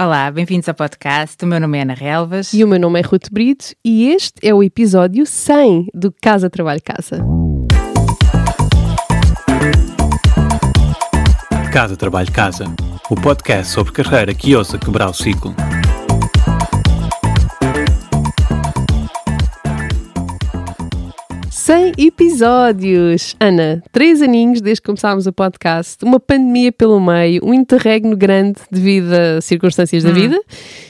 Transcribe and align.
Olá, 0.00 0.30
bem-vindos 0.30 0.68
ao 0.68 0.76
podcast. 0.76 1.44
O 1.44 1.48
meu 1.48 1.58
nome 1.58 1.76
é 1.76 1.82
Ana 1.82 1.92
Relvas. 1.92 2.52
E 2.54 2.62
o 2.62 2.68
meu 2.68 2.78
nome 2.78 3.00
é 3.00 3.02
Ruth 3.02 3.26
Brito 3.32 3.74
e 3.84 4.10
este 4.10 4.46
é 4.46 4.54
o 4.54 4.62
episódio 4.62 5.26
100 5.26 5.88
do 5.92 6.14
Casa 6.22 6.48
Trabalho 6.48 6.80
Casa. 6.80 7.20
Casa 11.72 11.96
Trabalho 11.96 12.30
Casa, 12.30 12.66
o 13.10 13.16
podcast 13.16 13.72
sobre 13.72 13.92
carreira 13.92 14.32
que 14.32 14.54
ousa 14.54 14.78
quebrar 14.78 15.10
o 15.10 15.12
ciclo. 15.12 15.52
100 21.68 21.92
episódios! 21.98 23.36
Ana, 23.38 23.82
três 23.92 24.22
aninhos 24.22 24.62
desde 24.62 24.80
que 24.80 24.86
começámos 24.86 25.26
o 25.26 25.32
podcast, 25.34 26.02
uma 26.02 26.18
pandemia 26.18 26.72
pelo 26.72 26.98
meio, 26.98 27.44
um 27.44 27.52
interregno 27.52 28.16
grande 28.16 28.58
devido 28.70 29.12
a 29.12 29.42
circunstâncias 29.42 30.02
da 30.02 30.08
hum. 30.08 30.14
vida, 30.14 30.40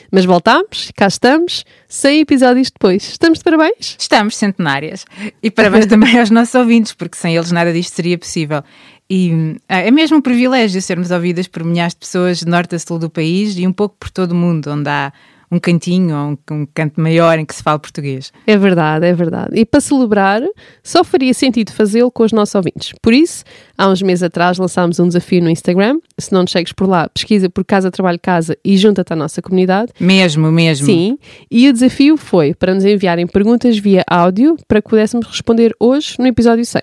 mas 0.09 0.23
voltámos, 0.23 0.89
cá 0.95 1.07
estamos, 1.07 1.65
100 1.89 2.21
episódios 2.21 2.71
depois. 2.71 3.03
Estamos 3.09 3.39
de 3.39 3.43
parabéns? 3.43 3.97
Estamos 3.99 4.37
centenárias. 4.37 5.03
E 5.43 5.51
parabéns 5.51 5.83
também 5.91 6.17
aos 6.17 6.29
nossos 6.29 6.55
ouvintes, 6.55 6.93
porque 6.93 7.17
sem 7.17 7.35
eles 7.35 7.51
nada 7.51 7.73
disto 7.73 7.93
seria 7.93 8.17
possível. 8.17 8.63
E 9.09 9.57
ah, 9.67 9.79
é 9.79 9.91
mesmo 9.91 10.15
um 10.15 10.21
privilégio 10.21 10.81
sermos 10.81 11.11
ouvidas 11.11 11.45
por 11.45 11.61
milhares 11.61 11.93
de 11.93 11.99
pessoas 11.99 12.39
de 12.39 12.45
norte 12.45 12.75
a 12.75 12.79
sul 12.79 12.97
do 12.97 13.09
país 13.09 13.57
e 13.57 13.67
um 13.67 13.73
pouco 13.73 13.97
por 13.99 14.09
todo 14.09 14.31
o 14.31 14.35
mundo, 14.35 14.71
onde 14.71 14.87
há 14.89 15.11
um 15.51 15.59
cantinho 15.59 16.15
ou 16.15 16.31
um, 16.31 16.61
um 16.61 16.67
canto 16.73 17.01
maior 17.01 17.37
em 17.39 17.45
que 17.45 17.55
se 17.55 17.63
fala 17.63 17.79
português. 17.79 18.31
É 18.45 18.57
verdade, 18.57 19.05
é 19.05 19.13
verdade. 19.13 19.51
E 19.53 19.65
para 19.65 19.81
celebrar, 19.81 20.41
só 20.83 21.03
faria 21.03 21.33
sentido 21.33 21.71
fazê-lo 21.71 22.11
com 22.11 22.23
os 22.23 22.31
nossos 22.31 22.55
ouvintes. 22.55 22.93
Por 23.01 23.13
isso, 23.13 23.43
há 23.77 23.87
uns 23.89 24.01
meses 24.01 24.23
atrás 24.23 24.57
lançámos 24.57 24.99
um 24.99 25.07
desafio 25.07 25.41
no 25.41 25.49
Instagram. 25.49 25.99
Se 26.17 26.31
não 26.31 26.41
nos 26.41 26.51
segues 26.51 26.73
por 26.73 26.87
lá, 26.87 27.09
pesquisa 27.09 27.49
por 27.49 27.65
Casa 27.65 27.89
Trabalho 27.91 28.19
Casa 28.21 28.57
e 28.63 28.77
junta-te 28.77 29.13
à 29.13 29.15
nossa 29.15 29.41
comunidade. 29.41 29.91
Mesmo, 29.99 30.51
mesmo. 30.51 30.85
Sim. 30.85 31.17
E 31.49 31.67
o 31.67 31.73
desafio 31.73 32.17
foi 32.17 32.53
para 32.53 32.73
nos 32.73 32.85
enviarem 32.85 33.25
perguntas 33.25 33.77
via 33.77 34.03
áudio 34.07 34.57
para 34.67 34.81
que 34.81 34.89
pudéssemos 34.89 35.25
responder 35.27 35.75
hoje 35.79 36.15
no 36.19 36.27
episódio 36.27 36.65
100. 36.65 36.81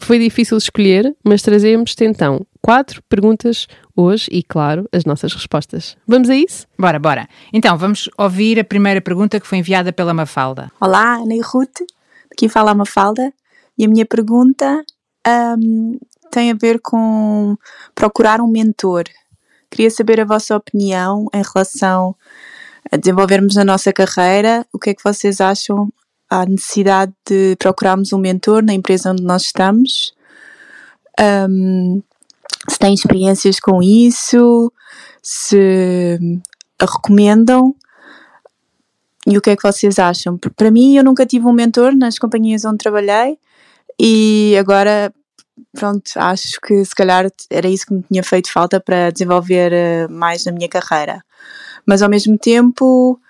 Foi 0.00 0.18
difícil 0.18 0.56
escolher, 0.56 1.14
mas 1.22 1.42
trazemos-te 1.42 2.04
então 2.04 2.44
quatro 2.60 3.02
perguntas 3.08 3.68
hoje 3.94 4.28
e, 4.32 4.42
claro, 4.42 4.88
as 4.92 5.04
nossas 5.04 5.32
respostas. 5.32 5.96
Vamos 6.06 6.28
a 6.30 6.34
isso? 6.34 6.66
Bora, 6.78 6.98
bora. 6.98 7.28
Então, 7.52 7.76
vamos 7.76 8.08
ouvir 8.18 8.58
a 8.58 8.64
primeira 8.64 9.00
pergunta 9.00 9.38
que 9.38 9.46
foi 9.46 9.58
enviada 9.58 9.92
pela 9.92 10.14
Mafalda. 10.14 10.72
Olá, 10.80 11.16
Ana 11.16 11.34
e 11.34 11.40
Ruth. 11.40 11.80
Aqui 12.32 12.48
fala 12.48 12.72
a 12.72 12.74
Mafalda. 12.74 13.32
E 13.78 13.84
a 13.84 13.88
minha 13.88 14.06
pergunta 14.06 14.84
um, 15.58 15.98
tem 16.30 16.50
a 16.50 16.54
ver 16.54 16.80
com 16.80 17.56
procurar 17.94 18.40
um 18.40 18.48
mentor. 18.48 19.04
Queria 19.70 19.90
saber 19.90 20.20
a 20.20 20.24
vossa 20.24 20.56
opinião 20.56 21.28
em 21.32 21.42
relação 21.54 22.16
a 22.90 22.96
desenvolvermos 22.96 23.56
a 23.56 23.64
nossa 23.64 23.92
carreira. 23.92 24.66
O 24.72 24.78
que 24.78 24.90
é 24.90 24.94
que 24.94 25.04
vocês 25.04 25.40
acham 25.40 25.92
à 26.30 26.46
necessidade 26.46 27.12
de 27.28 27.56
procurarmos 27.58 28.12
um 28.12 28.18
mentor 28.18 28.62
na 28.62 28.72
empresa 28.72 29.10
onde 29.10 29.22
nós 29.22 29.42
estamos. 29.42 30.14
Um, 31.20 32.00
se 32.68 32.78
têm 32.78 32.94
experiências 32.94 33.58
com 33.58 33.82
isso, 33.82 34.72
se 35.22 36.18
a 36.78 36.86
recomendam 36.86 37.74
e 39.26 39.36
o 39.36 39.40
que 39.40 39.50
é 39.50 39.56
que 39.56 39.62
vocês 39.62 39.98
acham? 39.98 40.38
Para 40.38 40.70
mim, 40.70 40.96
eu 40.96 41.04
nunca 41.04 41.26
tive 41.26 41.46
um 41.46 41.52
mentor 41.52 41.94
nas 41.94 42.18
companhias 42.18 42.64
onde 42.64 42.78
trabalhei 42.78 43.38
e 43.98 44.56
agora, 44.58 45.12
pronto, 45.72 46.10
acho 46.16 46.60
que 46.60 46.84
se 46.84 46.94
calhar 46.94 47.30
era 47.50 47.68
isso 47.68 47.86
que 47.86 47.94
me 47.94 48.02
tinha 48.10 48.22
feito 48.22 48.50
falta 48.50 48.80
para 48.80 49.10
desenvolver 49.10 49.72
eh, 49.72 50.08
mais 50.08 50.44
na 50.46 50.52
minha 50.52 50.68
carreira. 50.68 51.22
Mas 51.84 52.02
ao 52.02 52.08
mesmo 52.08 52.38
tempo, 52.38 53.20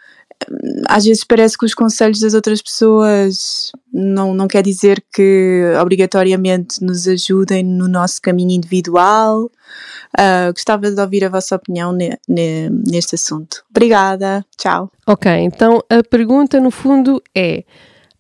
às 0.89 1.05
vezes 1.05 1.25
parece 1.25 1.57
que 1.57 1.65
os 1.65 1.75
conselhos 1.75 2.21
das 2.21 2.35
outras 2.35 2.63
pessoas 2.63 3.73
não, 3.93 4.35
não 4.35 4.49
quer 4.49 4.63
dizer 4.63 5.03
que 5.13 5.63
obrigatoriamente 5.81 6.83
nos 6.83 7.07
ajudem 7.07 7.63
no 7.63 7.89
nosso 7.89 8.21
caminho 8.21 8.53
individual. 8.53 9.51
Uh, 10.19 10.53
gostava 10.53 10.91
de 10.91 11.01
ouvir 11.01 11.25
a 11.25 11.29
vossa 11.29 11.55
opinião 11.55 11.93
ne, 11.93 12.17
ne, 12.29 12.69
neste 12.71 13.15
assunto. 13.15 13.63
Obrigada, 13.71 14.45
tchau. 14.57 14.91
Ok, 15.07 15.31
então 15.31 15.83
a 15.89 16.03
pergunta 16.03 16.61
no 16.61 16.71
fundo 16.71 17.23
é: 17.35 17.65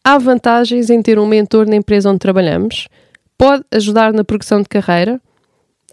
há 0.04 0.18
vantagens 0.18 0.90
em 0.90 1.02
ter 1.02 1.18
um 1.18 1.26
mentor 1.26 1.66
na 1.66 1.76
empresa 1.76 2.10
onde 2.10 2.20
trabalhamos? 2.20 2.86
Pode 3.36 3.64
ajudar 3.72 4.12
na 4.12 4.22
progressão 4.22 4.62
de 4.62 4.68
carreira? 4.68 5.20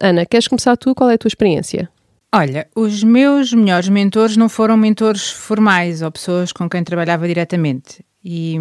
Ana, 0.00 0.24
queres 0.24 0.46
começar 0.46 0.76
tu? 0.76 0.94
Qual 0.94 1.10
é 1.10 1.14
a 1.14 1.18
tua 1.18 1.28
experiência? 1.28 1.90
Olha, 2.34 2.68
os 2.76 3.02
meus 3.02 3.54
melhores 3.54 3.88
mentores 3.88 4.36
não 4.36 4.50
foram 4.50 4.76
mentores 4.76 5.30
formais 5.30 6.02
ou 6.02 6.12
pessoas 6.12 6.52
com 6.52 6.68
quem 6.68 6.84
trabalhava 6.84 7.26
diretamente. 7.26 8.04
E, 8.22 8.56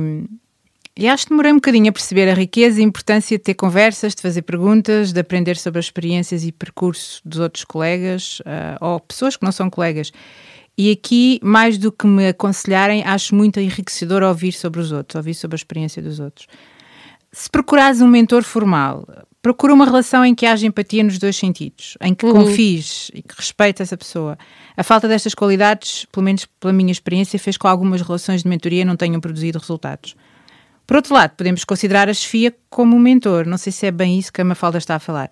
e 0.95 1.05
acho 1.05 1.25
que 1.25 1.31
demorei 1.31 1.51
um 1.51 1.55
bocadinho 1.55 1.89
a 1.89 1.91
perceber 1.91 2.29
a 2.29 2.33
riqueza 2.33 2.79
e 2.79 2.83
a 2.83 2.87
importância 2.87 3.37
de 3.37 3.43
ter 3.43 3.55
conversas, 3.55 4.15
de 4.15 4.21
fazer 4.21 4.43
perguntas, 4.43 5.11
de 5.11 5.19
aprender 5.19 5.57
sobre 5.57 5.79
as 5.79 5.85
experiências 5.85 6.45
e 6.45 6.51
percurso 6.53 7.21
dos 7.25 7.39
outros 7.39 7.65
colegas 7.65 8.39
uh, 8.39 8.77
ou 8.79 8.99
pessoas 9.01 9.35
que 9.35 9.43
não 9.43 9.51
são 9.51 9.69
colegas. 9.69 10.13
E 10.77 10.89
aqui, 10.89 11.37
mais 11.43 11.77
do 11.77 11.91
que 11.91 12.07
me 12.07 12.29
aconselharem, 12.29 13.03
acho 13.03 13.35
muito 13.35 13.59
enriquecedor 13.59 14.23
ouvir 14.23 14.53
sobre 14.53 14.79
os 14.79 14.93
outros, 14.93 15.15
ouvir 15.15 15.33
sobre 15.33 15.55
a 15.55 15.57
experiência 15.57 16.01
dos 16.01 16.21
outros. 16.21 16.47
Se 17.33 17.49
procurares 17.49 17.99
um 17.99 18.07
mentor 18.07 18.43
formal, 18.43 19.05
procura 19.47 19.73
uma 19.73 19.85
relação 19.85 20.25
em 20.25 20.35
que 20.35 20.45
haja 20.45 20.67
empatia 20.67 21.01
nos 21.01 21.17
dois 21.17 21.37
sentidos, 21.37 21.97
em 22.01 22.13
que 22.13 22.25
uhum. 22.25 22.33
confies 22.33 23.09
e 23.13 23.21
que 23.21 23.33
respeites 23.33 23.79
essa 23.79 23.95
pessoa. 23.95 24.37
A 24.75 24.83
falta 24.83 25.07
destas 25.07 25.33
qualidades, 25.33 26.05
pelo 26.11 26.25
menos 26.25 26.45
pela 26.59 26.73
minha 26.73 26.91
experiência, 26.91 27.39
fez 27.39 27.55
com 27.55 27.61
que 27.61 27.71
algumas 27.71 28.01
relações 28.01 28.43
de 28.43 28.49
mentoria 28.49 28.83
não 28.83 28.97
tenham 28.97 29.21
produzido 29.21 29.57
resultados. 29.57 30.17
Por 30.85 30.97
outro 30.97 31.13
lado, 31.13 31.31
podemos 31.37 31.63
considerar 31.63 32.09
a 32.09 32.13
chefia 32.13 32.53
como 32.69 32.93
um 32.93 32.99
mentor. 32.99 33.45
Não 33.45 33.57
sei 33.57 33.71
se 33.71 33.85
é 33.85 33.91
bem 33.91 34.19
isso 34.19 34.33
que 34.33 34.41
a 34.41 34.43
Mafalda 34.43 34.79
está 34.79 34.95
a 34.95 34.99
falar. 34.99 35.31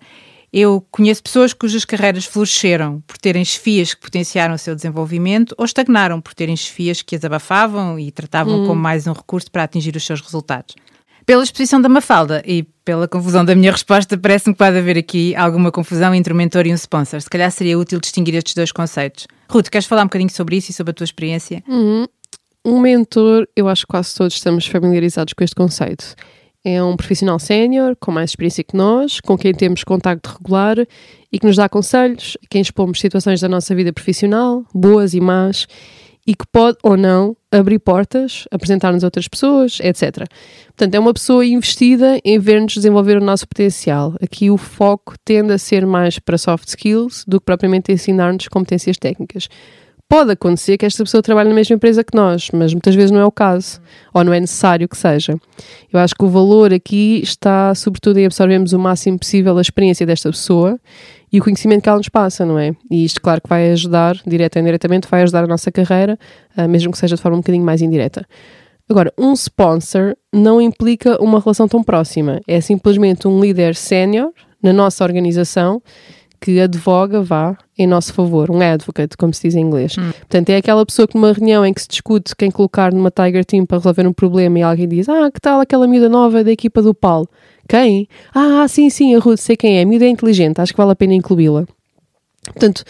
Eu 0.50 0.82
conheço 0.90 1.22
pessoas 1.22 1.52
cujas 1.52 1.84
carreiras 1.84 2.24
floresceram 2.24 3.02
por 3.06 3.18
terem 3.18 3.44
chefias 3.44 3.92
que 3.92 4.00
potenciaram 4.00 4.54
o 4.54 4.58
seu 4.58 4.74
desenvolvimento 4.74 5.54
ou 5.58 5.66
estagnaram 5.66 6.22
por 6.22 6.32
terem 6.32 6.56
chefias 6.56 7.02
que 7.02 7.16
as 7.16 7.22
abafavam 7.22 7.98
e 7.98 8.10
tratavam 8.10 8.60
uhum. 8.60 8.66
como 8.68 8.80
mais 8.80 9.06
um 9.06 9.12
recurso 9.12 9.50
para 9.50 9.64
atingir 9.64 9.94
os 9.94 10.06
seus 10.06 10.22
resultados. 10.22 10.74
Pela 11.26 11.42
exposição 11.42 11.80
da 11.80 11.88
Mafalda 11.88 12.40
e 12.46 12.62
pela 12.84 13.08
confusão 13.08 13.44
da 13.44 13.52
minha 13.56 13.72
resposta, 13.72 14.16
parece-me 14.16 14.54
que 14.54 14.58
pode 14.58 14.78
haver 14.78 14.96
aqui 14.96 15.34
alguma 15.34 15.72
confusão 15.72 16.14
entre 16.14 16.32
um 16.32 16.36
mentor 16.36 16.68
e 16.68 16.70
um 16.70 16.76
sponsor. 16.76 17.20
Se 17.20 17.28
calhar 17.28 17.50
seria 17.50 17.76
útil 17.76 17.98
distinguir 17.98 18.36
estes 18.36 18.54
dois 18.54 18.70
conceitos. 18.70 19.26
Ruth, 19.50 19.68
queres 19.68 19.88
falar 19.88 20.02
um 20.02 20.06
bocadinho 20.06 20.30
sobre 20.30 20.56
isso 20.56 20.70
e 20.70 20.74
sobre 20.74 20.92
a 20.92 20.94
tua 20.94 21.02
experiência? 21.02 21.64
Uhum. 21.66 22.06
Um 22.64 22.78
mentor, 22.78 23.48
eu 23.56 23.68
acho 23.68 23.82
que 23.82 23.88
quase 23.88 24.14
todos 24.14 24.34
estamos 24.34 24.68
familiarizados 24.68 25.32
com 25.32 25.42
este 25.42 25.56
conceito. 25.56 26.14
É 26.64 26.80
um 26.80 26.96
profissional 26.96 27.40
sénior, 27.40 27.96
com 27.98 28.12
mais 28.12 28.30
experiência 28.30 28.62
que 28.62 28.76
nós, 28.76 29.20
com 29.20 29.36
quem 29.36 29.52
temos 29.52 29.82
contacto 29.82 30.30
regular 30.30 30.76
e 31.32 31.40
que 31.40 31.46
nos 31.46 31.56
dá 31.56 31.68
conselhos, 31.68 32.38
a 32.40 32.46
quem 32.48 32.62
expomos 32.62 33.00
situações 33.00 33.40
da 33.40 33.48
nossa 33.48 33.74
vida 33.74 33.92
profissional, 33.92 34.64
boas 34.72 35.12
e 35.12 35.20
más, 35.20 35.66
e 36.26 36.34
que 36.34 36.46
pode 36.50 36.78
ou 36.82 36.96
não 36.96 37.36
abrir 37.50 37.78
portas, 37.78 38.44
apresentar-nos 38.50 39.04
outras 39.04 39.28
pessoas, 39.28 39.78
etc. 39.80 40.26
Portanto, 40.66 40.94
é 40.94 40.98
uma 40.98 41.14
pessoa 41.14 41.46
investida 41.46 42.18
em 42.24 42.38
ver-nos 42.38 42.74
desenvolver 42.74 43.16
o 43.16 43.24
nosso 43.24 43.46
potencial. 43.46 44.14
Aqui 44.20 44.50
o 44.50 44.56
foco 44.56 45.14
tende 45.24 45.52
a 45.52 45.58
ser 45.58 45.86
mais 45.86 46.18
para 46.18 46.36
soft 46.36 46.68
skills 46.68 47.24
do 47.26 47.40
que 47.40 47.46
propriamente 47.46 47.92
ensinar-nos 47.92 48.48
competências 48.48 48.98
técnicas. 48.98 49.48
Pode 50.08 50.30
acontecer 50.30 50.78
que 50.78 50.86
esta 50.86 51.02
pessoa 51.02 51.20
trabalhe 51.20 51.48
na 51.48 51.54
mesma 51.54 51.74
empresa 51.74 52.04
que 52.04 52.16
nós, 52.16 52.48
mas 52.52 52.72
muitas 52.72 52.94
vezes 52.94 53.10
não 53.10 53.18
é 53.18 53.24
o 53.24 53.30
caso, 53.30 53.80
ou 54.14 54.22
não 54.22 54.32
é 54.32 54.38
necessário 54.38 54.88
que 54.88 54.96
seja. 54.96 55.34
Eu 55.92 55.98
acho 55.98 56.14
que 56.14 56.24
o 56.24 56.28
valor 56.28 56.72
aqui 56.72 57.20
está, 57.24 57.74
sobretudo, 57.74 58.18
em 58.18 58.24
absorvermos 58.24 58.72
o 58.72 58.78
máximo 58.78 59.18
possível 59.18 59.58
a 59.58 59.60
experiência 59.60 60.06
desta 60.06 60.30
pessoa 60.30 60.78
e 61.32 61.40
o 61.40 61.42
conhecimento 61.42 61.82
que 61.82 61.88
ela 61.88 61.98
nos 61.98 62.08
passa, 62.08 62.46
não 62.46 62.56
é? 62.56 62.70
E 62.88 63.04
isto, 63.04 63.20
claro, 63.20 63.40
que 63.40 63.48
vai 63.48 63.72
ajudar, 63.72 64.16
direta 64.24 64.60
ou 64.60 64.62
indiretamente, 64.62 65.08
vai 65.08 65.22
ajudar 65.22 65.42
a 65.42 65.48
nossa 65.48 65.72
carreira, 65.72 66.16
uh, 66.56 66.68
mesmo 66.68 66.92
que 66.92 66.98
seja 66.98 67.16
de 67.16 67.22
forma 67.22 67.38
um 67.38 67.40
bocadinho 67.40 67.64
mais 67.64 67.82
indireta. 67.82 68.24
Agora, 68.88 69.12
um 69.18 69.32
sponsor 69.32 70.16
não 70.32 70.60
implica 70.60 71.20
uma 71.20 71.40
relação 71.40 71.66
tão 71.66 71.82
próxima, 71.82 72.40
é 72.46 72.60
simplesmente 72.60 73.26
um 73.26 73.40
líder 73.40 73.74
sénior 73.74 74.30
na 74.62 74.72
nossa 74.72 75.02
organização 75.02 75.82
que 76.40 76.60
advoga, 76.60 77.22
vá, 77.22 77.56
em 77.78 77.86
nosso 77.86 78.12
favor, 78.12 78.50
um 78.50 78.60
advocate, 78.60 79.16
como 79.16 79.32
se 79.32 79.42
diz 79.42 79.54
em 79.54 79.60
inglês. 79.60 79.96
Hum. 79.98 80.10
Portanto, 80.12 80.50
é 80.50 80.56
aquela 80.56 80.84
pessoa 80.84 81.06
que 81.06 81.14
numa 81.14 81.32
reunião 81.32 81.64
em 81.64 81.72
que 81.72 81.82
se 81.82 81.88
discute 81.88 82.34
quem 82.36 82.50
colocar 82.50 82.92
numa 82.92 83.10
Tiger 83.10 83.44
Team 83.44 83.66
para 83.66 83.78
resolver 83.78 84.06
um 84.06 84.12
problema 84.12 84.58
e 84.58 84.62
alguém 84.62 84.88
diz, 84.88 85.08
ah, 85.08 85.30
que 85.30 85.40
tal 85.40 85.60
aquela 85.60 85.86
miúda 85.86 86.08
nova 86.08 86.44
da 86.44 86.50
equipa 86.50 86.82
do 86.82 86.94
Paulo? 86.94 87.28
Quem? 87.68 88.08
Ah, 88.34 88.66
sim, 88.68 88.88
sim, 88.90 89.14
a 89.14 89.18
Ruth, 89.18 89.40
sei 89.40 89.56
quem 89.56 89.78
é. 89.78 89.82
A 89.82 89.86
miúda 89.86 90.04
é 90.04 90.08
inteligente, 90.08 90.60
acho 90.60 90.72
que 90.72 90.78
vale 90.78 90.92
a 90.92 90.96
pena 90.96 91.14
incluí-la. 91.14 91.66
Portanto, 92.44 92.84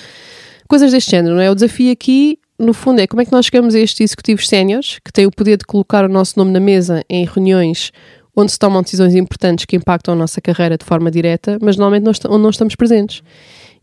coisas 0.69 0.93
deste 0.93 1.11
género, 1.11 1.35
não 1.35 1.43
é? 1.43 1.51
O 1.51 1.55
desafio 1.55 1.91
aqui, 1.91 2.39
no 2.59 2.75
fundo, 2.75 3.01
é 3.01 3.07
como 3.07 3.23
é 3.23 3.25
que 3.25 3.33
nós 3.33 3.47
chegamos 3.47 3.75
a 3.75 3.81
estes 3.81 4.01
executivos 4.01 4.49
séniores, 4.49 4.99
que 5.05 5.13
têm 5.13 5.27
o 5.27 5.31
poder 5.31 5.57
de 5.57 5.65
colocar 5.65 6.05
o 6.05 6.09
nosso 6.09 6.39
nome 6.39 6.53
na 6.53 6.61
mesa 6.61 7.03
em 7.09 7.25
reuniões 7.25 7.91
onde 8.37 8.53
se 8.53 8.59
tomam 8.59 8.83
decisões 8.83 9.15
importantes 9.15 9.65
que 9.65 9.77
impactam 9.77 10.15
a 10.15 10.17
nossa 10.17 10.41
carreira 10.41 10.77
de 10.77 10.85
forma 10.85 11.11
direta, 11.11 11.59
mas 11.63 11.77
normalmente 11.77 12.07
onde 12.29 12.43
não 12.43 12.51
estamos 12.51 12.77
presentes. 12.77 13.23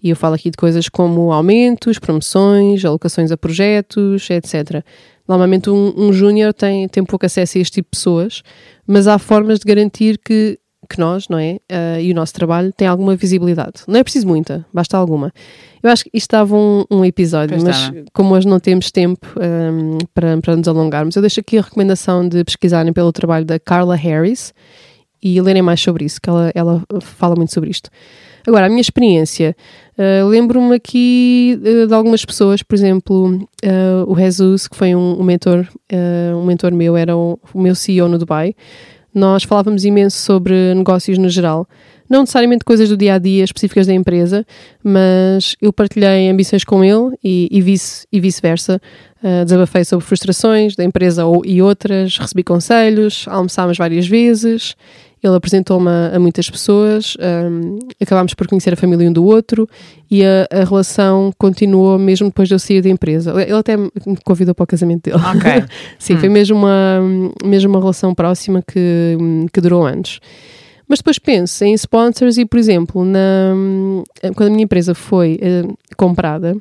E 0.01 0.09
eu 0.09 0.15
falo 0.15 0.35
aqui 0.35 0.51
de 0.51 0.57
coisas 0.57 0.87
como 0.89 1.31
aumentos, 1.31 1.97
promoções, 1.97 2.85
alocações 2.85 3.31
a 3.31 3.37
projetos, 3.37 4.29
etc. 4.29 4.83
Normalmente 5.27 5.69
um, 5.69 5.93
um 5.97 6.13
júnior 6.13 6.53
tem, 6.53 6.87
tem 6.89 7.03
pouco 7.03 7.25
acesso 7.25 7.57
a 7.57 7.61
este 7.61 7.75
tipo 7.75 7.87
de 7.91 7.97
pessoas, 7.97 8.43
mas 8.85 9.07
há 9.07 9.17
formas 9.17 9.59
de 9.59 9.65
garantir 9.65 10.19
que, 10.19 10.59
que 10.93 10.99
nós, 10.99 11.27
não 11.27 11.37
é? 11.37 11.59
Uh, 11.71 11.99
e 12.01 12.11
o 12.11 12.15
nosso 12.15 12.33
trabalho 12.33 12.71
tem 12.71 12.87
alguma 12.87 13.15
visibilidade. 13.15 13.81
Não 13.87 13.99
é 13.99 14.03
preciso 14.03 14.27
muita, 14.27 14.65
basta 14.73 14.97
alguma. 14.97 15.31
Eu 15.81 15.89
acho 15.89 16.03
que 16.05 16.09
isto 16.13 16.27
estava 16.27 16.55
um, 16.55 16.85
um 16.89 17.03
episódio, 17.03 17.57
Pois 17.57 17.63
mas 17.63 17.77
estava. 17.77 18.05
como 18.13 18.33
hoje 18.33 18.47
não 18.47 18.59
temos 18.59 18.91
tempo 18.91 19.27
um, 19.37 19.97
para, 20.13 20.37
para 20.37 20.55
nos 20.55 20.67
alongarmos, 20.67 21.15
eu 21.15 21.21
deixo 21.21 21.39
aqui 21.39 21.57
a 21.57 21.61
recomendação 21.61 22.27
de 22.27 22.43
pesquisarem 22.43 22.93
pelo 22.93 23.11
trabalho 23.11 23.45
da 23.45 23.59
Carla 23.59 23.95
Harris 23.95 24.53
e 25.21 25.39
lerem 25.41 25.61
mais 25.61 25.81
sobre 25.81 26.05
isso, 26.05 26.21
que 26.21 26.29
ela, 26.29 26.51
ela 26.53 26.83
fala 27.01 27.35
muito 27.35 27.53
sobre 27.53 27.69
isto. 27.69 27.89
Agora, 28.45 28.65
a 28.65 28.69
minha 28.69 28.81
experiência, 28.81 29.55
uh, 29.97 30.27
lembro-me 30.27 30.75
aqui 30.75 31.57
uh, 31.61 31.87
de 31.87 31.93
algumas 31.93 32.25
pessoas, 32.25 32.61
por 32.61 32.75
exemplo, 32.75 33.47
uh, 33.63 34.11
o 34.11 34.15
Jesus, 34.17 34.67
que 34.67 34.75
foi 34.75 34.93
um, 34.93 35.21
um 35.21 35.23
mentor, 35.23 35.65
um 36.35 36.43
mentor 36.43 36.73
meu, 36.73 36.97
era 36.97 37.15
o, 37.15 37.39
o 37.53 37.61
meu 37.61 37.73
CEO 37.73 38.09
no 38.09 38.17
Dubai. 38.17 38.53
Nós 39.13 39.43
falávamos 39.43 39.85
imenso 39.85 40.17
sobre 40.17 40.73
negócios 40.73 41.17
no 41.17 41.29
geral, 41.29 41.67
não 42.09 42.21
necessariamente 42.21 42.65
coisas 42.65 42.89
do 42.89 42.97
dia 42.97 43.15
a 43.15 43.17
dia 43.17 43.43
específicas 43.43 43.87
da 43.87 43.93
empresa, 43.93 44.45
mas 44.83 45.55
eu 45.61 45.71
partilhei 45.71 46.29
ambições 46.29 46.63
com 46.63 46.83
ele 46.83 47.17
e, 47.23 47.47
e 47.51 47.61
vice 47.61 48.05
e 48.11 48.19
vice-versa. 48.19 48.81
Uh, 49.23 49.45
desabafei 49.45 49.85
sobre 49.85 50.05
frustrações 50.05 50.75
da 50.75 50.83
empresa 50.83 51.25
ou, 51.25 51.45
e 51.45 51.61
outras, 51.61 52.17
recebi 52.17 52.43
conselhos, 52.43 53.25
almoçámos 53.27 53.77
várias 53.77 54.05
vezes. 54.05 54.75
Ele 55.23 55.35
apresentou-me 55.35 55.89
a, 55.89 56.15
a 56.15 56.19
muitas 56.19 56.49
pessoas, 56.49 57.15
um, 57.19 57.79
acabámos 58.01 58.33
por 58.33 58.45
conhecer 58.45 58.73
a 58.73 58.75
família 58.75 59.09
um 59.09 59.13
do 59.13 59.23
outro 59.23 59.69
e 60.11 60.21
a, 60.23 60.47
a 60.51 60.63
relação 60.65 61.31
continuou 61.37 61.97
mesmo 61.97 62.27
depois 62.27 62.49
de 62.49 62.55
eu 62.55 62.59
sair 62.59 62.81
da 62.81 62.89
empresa. 62.89 63.31
Ele 63.41 63.53
até 63.53 63.77
me 63.77 63.91
convidou 64.25 64.53
para 64.53 64.63
o 64.63 64.67
casamento 64.67 65.03
dele. 65.03 65.23
Ok. 65.23 65.63
Sim, 65.97 66.17
foi 66.17 66.27
mesmo 66.27 66.57
uma, 66.57 66.99
mesmo 67.43 67.69
uma 67.69 67.79
relação 67.79 68.13
próxima 68.13 68.61
que, 68.61 69.17
que 69.51 69.61
durou 69.61 69.85
anos. 69.85 70.19
Mas 70.87 70.99
depois 70.99 71.17
penso 71.17 71.63
em 71.63 71.73
sponsors 71.73 72.37
e, 72.37 72.45
por 72.45 72.59
exemplo, 72.59 73.05
na, 73.05 73.55
quando 74.35 74.49
a 74.49 74.51
minha 74.51 74.65
empresa 74.65 74.93
foi 74.93 75.39
eh, 75.41 75.63
comprada, 75.95 76.55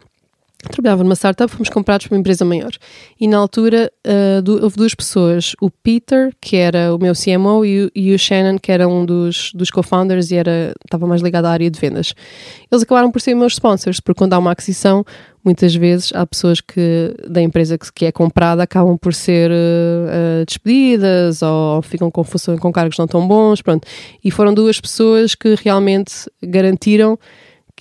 trabalhava 0.70 1.02
numa 1.02 1.14
startup, 1.14 1.50
fomos 1.52 1.68
comprados 1.68 2.06
por 2.06 2.14
uma 2.14 2.20
empresa 2.20 2.44
maior. 2.44 2.72
E 3.20 3.26
na 3.26 3.38
altura 3.38 3.90
uh, 4.06 4.42
du- 4.42 4.62
houve 4.62 4.76
duas 4.76 4.94
pessoas, 4.94 5.54
o 5.60 5.70
Peter, 5.70 6.32
que 6.40 6.56
era 6.56 6.94
o 6.94 6.98
meu 6.98 7.12
CMO, 7.14 7.64
e 7.64 7.90
e 7.94 8.14
o 8.14 8.18
Shannon, 8.18 8.58
que 8.58 8.70
era 8.70 8.86
um 8.88 9.04
dos, 9.04 9.50
dos 9.54 9.70
co-founders 9.70 10.30
e 10.30 10.36
era, 10.36 10.72
estava 10.84 11.06
mais 11.06 11.20
ligado 11.22 11.46
à 11.46 11.50
área 11.50 11.70
de 11.70 11.78
vendas. 11.78 12.14
Eles 12.70 12.82
acabaram 12.82 13.10
por 13.10 13.20
ser 13.20 13.34
meus 13.34 13.54
sponsors, 13.54 14.00
porque 14.00 14.18
quando 14.18 14.32
há 14.34 14.38
uma 14.38 14.52
aquisição, 14.52 15.04
muitas 15.44 15.74
vezes 15.74 16.12
há 16.14 16.24
pessoas 16.26 16.60
que 16.60 17.14
da 17.28 17.42
empresa 17.42 17.76
que, 17.76 17.92
que 17.92 18.04
é 18.06 18.12
comprada 18.12 18.62
acabam 18.62 18.96
por 18.96 19.12
ser 19.14 19.50
uh, 19.50 20.44
despedidas 20.46 21.42
ou 21.42 21.82
ficam 21.82 22.10
com, 22.10 22.24
com 22.60 22.72
cargos 22.72 22.98
não 22.98 23.06
tão 23.06 23.26
bons, 23.26 23.60
pronto. 23.62 23.86
E 24.22 24.30
foram 24.30 24.54
duas 24.54 24.80
pessoas 24.80 25.34
que 25.34 25.54
realmente 25.62 26.12
garantiram 26.42 27.18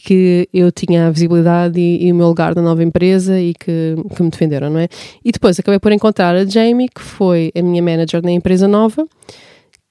que 0.04 0.48
eu 0.54 0.72
tinha 0.72 1.08
a 1.08 1.12
visibilidade 1.12 1.80
e, 1.80 2.08
e 2.08 2.12
o 2.12 2.16
meu 2.16 2.28
lugar 2.28 2.56
na 2.56 2.62
nova 2.62 2.84
empresa 2.84 3.40
e 3.40 3.54
que, 3.54 3.96
que 4.16 4.24
me 4.24 4.30
defenderam, 4.30 4.70
não 4.70 4.80
é? 4.80 4.88
E 5.24 5.32
depois 5.32 5.60
acabei 5.60 5.80
por 5.80 5.92
encontrar 5.92 6.36
a 6.36 6.46
Jamie, 6.46 6.90
que 6.90 7.02
foi 7.02 7.52
a 7.56 7.62
minha 7.62 7.82
manager 7.82 8.22
na 8.24 8.32
empresa 8.32 8.68
nova, 8.68 9.06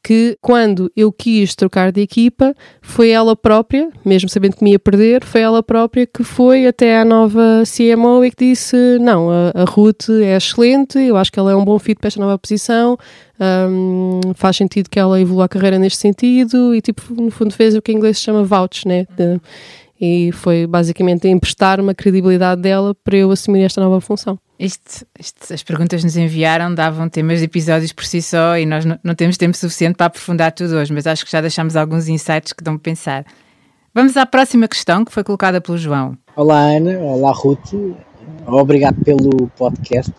que 0.03 0.37
quando 0.41 0.91
eu 0.97 1.13
quis 1.13 1.55
trocar 1.55 1.93
de 1.93 2.01
equipa, 2.01 2.55
foi 2.81 3.11
ela 3.11 3.37
própria, 3.37 3.91
mesmo 4.05 4.29
sabendo 4.31 4.57
que 4.57 4.65
me 4.65 4.73
ia 4.73 4.79
perder, 4.79 5.23
foi 5.23 5.43
ela 5.43 5.63
própria 5.63 6.07
que 6.07 6.25
foi 6.25 6.67
até 6.67 6.99
à 6.99 7.05
nova 7.05 7.63
CMO 7.67 8.25
e 8.25 8.31
que 8.31 8.47
disse: 8.47 8.77
Não, 8.99 9.31
a, 9.31 9.53
a 9.55 9.65
Ruth 9.65 10.09
é 10.09 10.37
excelente, 10.37 10.99
eu 10.99 11.17
acho 11.17 11.31
que 11.31 11.39
ela 11.39 11.53
é 11.53 11.55
um 11.55 11.65
bom 11.65 11.79
fit 11.79 11.99
para 12.01 12.09
esta 12.09 12.19
nova 12.21 12.39
posição, 12.39 12.97
hum, 13.69 14.21
faz 14.35 14.57
sentido 14.57 14.89
que 14.89 14.99
ela 14.99 15.21
evolua 15.21 15.45
a 15.45 15.49
carreira 15.49 15.79
neste 15.79 15.99
sentido, 15.99 16.75
e 16.75 16.81
tipo, 16.81 17.03
no 17.15 17.31
fundo, 17.31 17.53
fez 17.53 17.77
o 17.77 17.83
que 17.83 17.93
em 17.93 17.97
inglês 17.97 18.17
se 18.19 18.25
chama 18.25 18.43
vouch, 18.43 18.89
né? 18.89 19.07
De- 19.17 19.39
e 20.01 20.31
foi 20.33 20.67
basicamente 20.67 21.29
emprestar 21.29 21.81
uma 21.81 21.95
credibilidade 21.95 22.63
dela 22.63 22.95
para 23.05 23.17
eu 23.17 23.31
assumir 23.31 23.63
esta 23.65 23.81
nova 23.81 24.01
função. 24.01 24.39
Isto, 24.59 25.07
isto- 25.19 25.53
as 25.55 25.63
perguntas 25.63 26.01
que 26.01 26.07
nos 26.07 26.17
enviaram 26.17 26.75
davam 26.75 27.09
temas 27.09 27.39
de 27.39 27.45
episódios 27.47 27.93
por 27.93 28.05
si 28.05 28.21
só 28.23 28.57
e 28.59 28.65
nós 28.67 28.85
não, 28.85 28.99
não 29.03 29.15
temos 29.15 29.37
tempo 29.37 29.57
suficiente 29.57 29.97
para 29.97 30.07
aprofundar 30.07 30.53
tudo 30.53 30.77
hoje, 30.77 30.93
mas 30.93 31.07
acho 31.07 31.25
que 31.25 31.31
já 31.33 31.41
deixamos 31.41 31.77
alguns 31.77 32.09
insights 32.09 32.53
que 32.53 32.63
dão 32.65 32.75
para 32.77 32.83
pensar. 32.91 33.25
Vamos 33.95 34.17
à 34.17 34.25
próxima 34.25 34.69
questão 34.69 35.05
que 35.05 35.13
foi 35.13 35.25
colocada 35.25 35.61
pelo 35.61 35.77
João. 35.79 36.17
Olá 36.37 36.61
Ana, 36.61 36.99
olá 36.99 37.33
Ruth, 37.33 37.73
obrigado 38.47 39.03
pelo 39.05 39.49
podcast. 39.57 40.13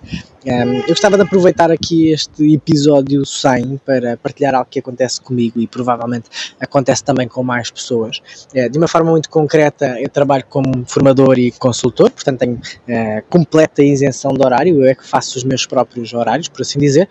Um, 0.43 0.77
eu 0.79 0.87
gostava 0.87 1.17
de 1.17 1.23
aproveitar 1.23 1.71
aqui 1.71 2.09
este 2.09 2.55
episódio 2.55 3.23
100 3.23 3.79
para 3.85 4.17
partilhar 4.17 4.55
algo 4.55 4.67
que 4.69 4.79
acontece 4.79 5.21
comigo 5.21 5.59
e 5.59 5.67
provavelmente 5.67 6.29
acontece 6.59 7.03
também 7.03 7.27
com 7.27 7.43
mais 7.43 7.69
pessoas. 7.69 8.21
Eh, 8.53 8.67
de 8.67 8.77
uma 8.77 8.87
forma 8.87 9.11
muito 9.11 9.29
concreta, 9.29 9.99
eu 9.99 10.09
trabalho 10.09 10.43
como 10.49 10.83
formador 10.87 11.37
e 11.37 11.51
consultor, 11.51 12.09
portanto 12.09 12.39
tenho 12.39 12.59
eh, 12.87 13.23
completa 13.29 13.83
isenção 13.83 14.33
de 14.33 14.43
horário, 14.43 14.81
eu 14.81 14.87
é 14.87 14.95
que 14.95 15.05
faço 15.05 15.37
os 15.37 15.43
meus 15.43 15.67
próprios 15.67 16.11
horários, 16.13 16.47
por 16.47 16.61
assim 16.61 16.79
dizer, 16.79 17.07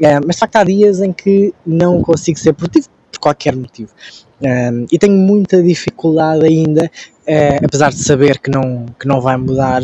Eh, 0.00 0.20
mas 0.26 0.36
de 0.36 0.40
facto 0.40 0.56
há 0.56 0.64
dias 0.64 1.00
em 1.00 1.12
que 1.12 1.54
não 1.64 2.02
consigo 2.02 2.38
ser 2.38 2.52
produtivo 2.52 2.88
por 3.12 3.20
qualquer 3.20 3.54
motivo. 3.54 3.92
Um, 4.42 4.86
e 4.90 4.98
tenho 4.98 5.16
muita 5.16 5.62
dificuldade 5.62 6.44
ainda 6.44 6.90
apesar 7.64 7.90
de 7.90 8.02
saber 8.02 8.38
que 8.38 8.50
não, 8.50 8.84
que 8.98 9.06
não 9.06 9.20
vai 9.20 9.36
mudar, 9.36 9.80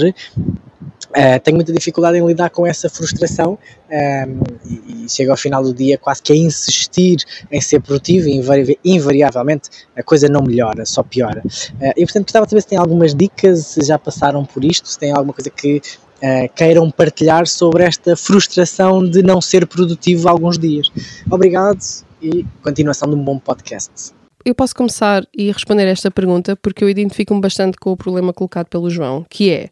eh, 1.14 1.38
tenho 1.38 1.56
muita 1.56 1.72
dificuldade 1.72 2.18
em 2.18 2.26
lidar 2.26 2.50
com 2.50 2.66
essa 2.66 2.88
frustração 2.88 3.58
ehm, 3.90 4.40
e, 4.64 5.04
e 5.04 5.08
chego 5.08 5.30
ao 5.30 5.36
final 5.36 5.62
do 5.62 5.74
dia 5.74 5.98
quase 5.98 6.22
que 6.22 6.32
a 6.32 6.36
insistir 6.36 7.18
em 7.50 7.60
ser 7.60 7.80
produtivo 7.80 8.28
e 8.28 8.36
invari- 8.36 8.78
invariavelmente 8.84 9.70
a 9.96 10.02
coisa 10.02 10.28
não 10.28 10.42
melhora, 10.42 10.84
só 10.84 11.02
piora. 11.02 11.42
Eh, 11.80 11.94
e 11.96 12.04
portanto 12.04 12.24
gostava 12.24 12.46
de 12.46 12.50
saber 12.50 12.60
se 12.62 12.68
tem 12.68 12.78
algumas 12.78 13.14
dicas, 13.14 13.66
se 13.66 13.84
já 13.84 13.98
passaram 13.98 14.44
por 14.44 14.64
isto, 14.64 14.88
se 14.88 14.98
tem 14.98 15.10
alguma 15.10 15.32
coisa 15.32 15.50
que 15.50 15.80
eh, 16.22 16.48
queiram 16.48 16.90
partilhar 16.90 17.46
sobre 17.46 17.84
esta 17.84 18.14
frustração 18.14 19.02
de 19.02 19.22
não 19.22 19.40
ser 19.40 19.66
produtivo 19.66 20.28
alguns 20.28 20.58
dias. 20.58 20.90
Obrigado 21.30 21.80
e 22.22 22.44
continuação 22.62 23.08
de 23.08 23.16
um 23.16 23.24
bom 23.24 23.38
podcast. 23.38 24.12
Eu 24.44 24.54
posso 24.54 24.74
começar 24.74 25.26
e 25.36 25.50
responder 25.50 25.86
esta 25.86 26.10
pergunta 26.10 26.56
porque 26.56 26.82
eu 26.82 26.88
identifico-me 26.88 27.40
bastante 27.40 27.76
com 27.78 27.92
o 27.92 27.96
problema 27.96 28.32
colocado 28.32 28.66
pelo 28.66 28.88
João, 28.88 29.24
que 29.28 29.50
é 29.50 29.70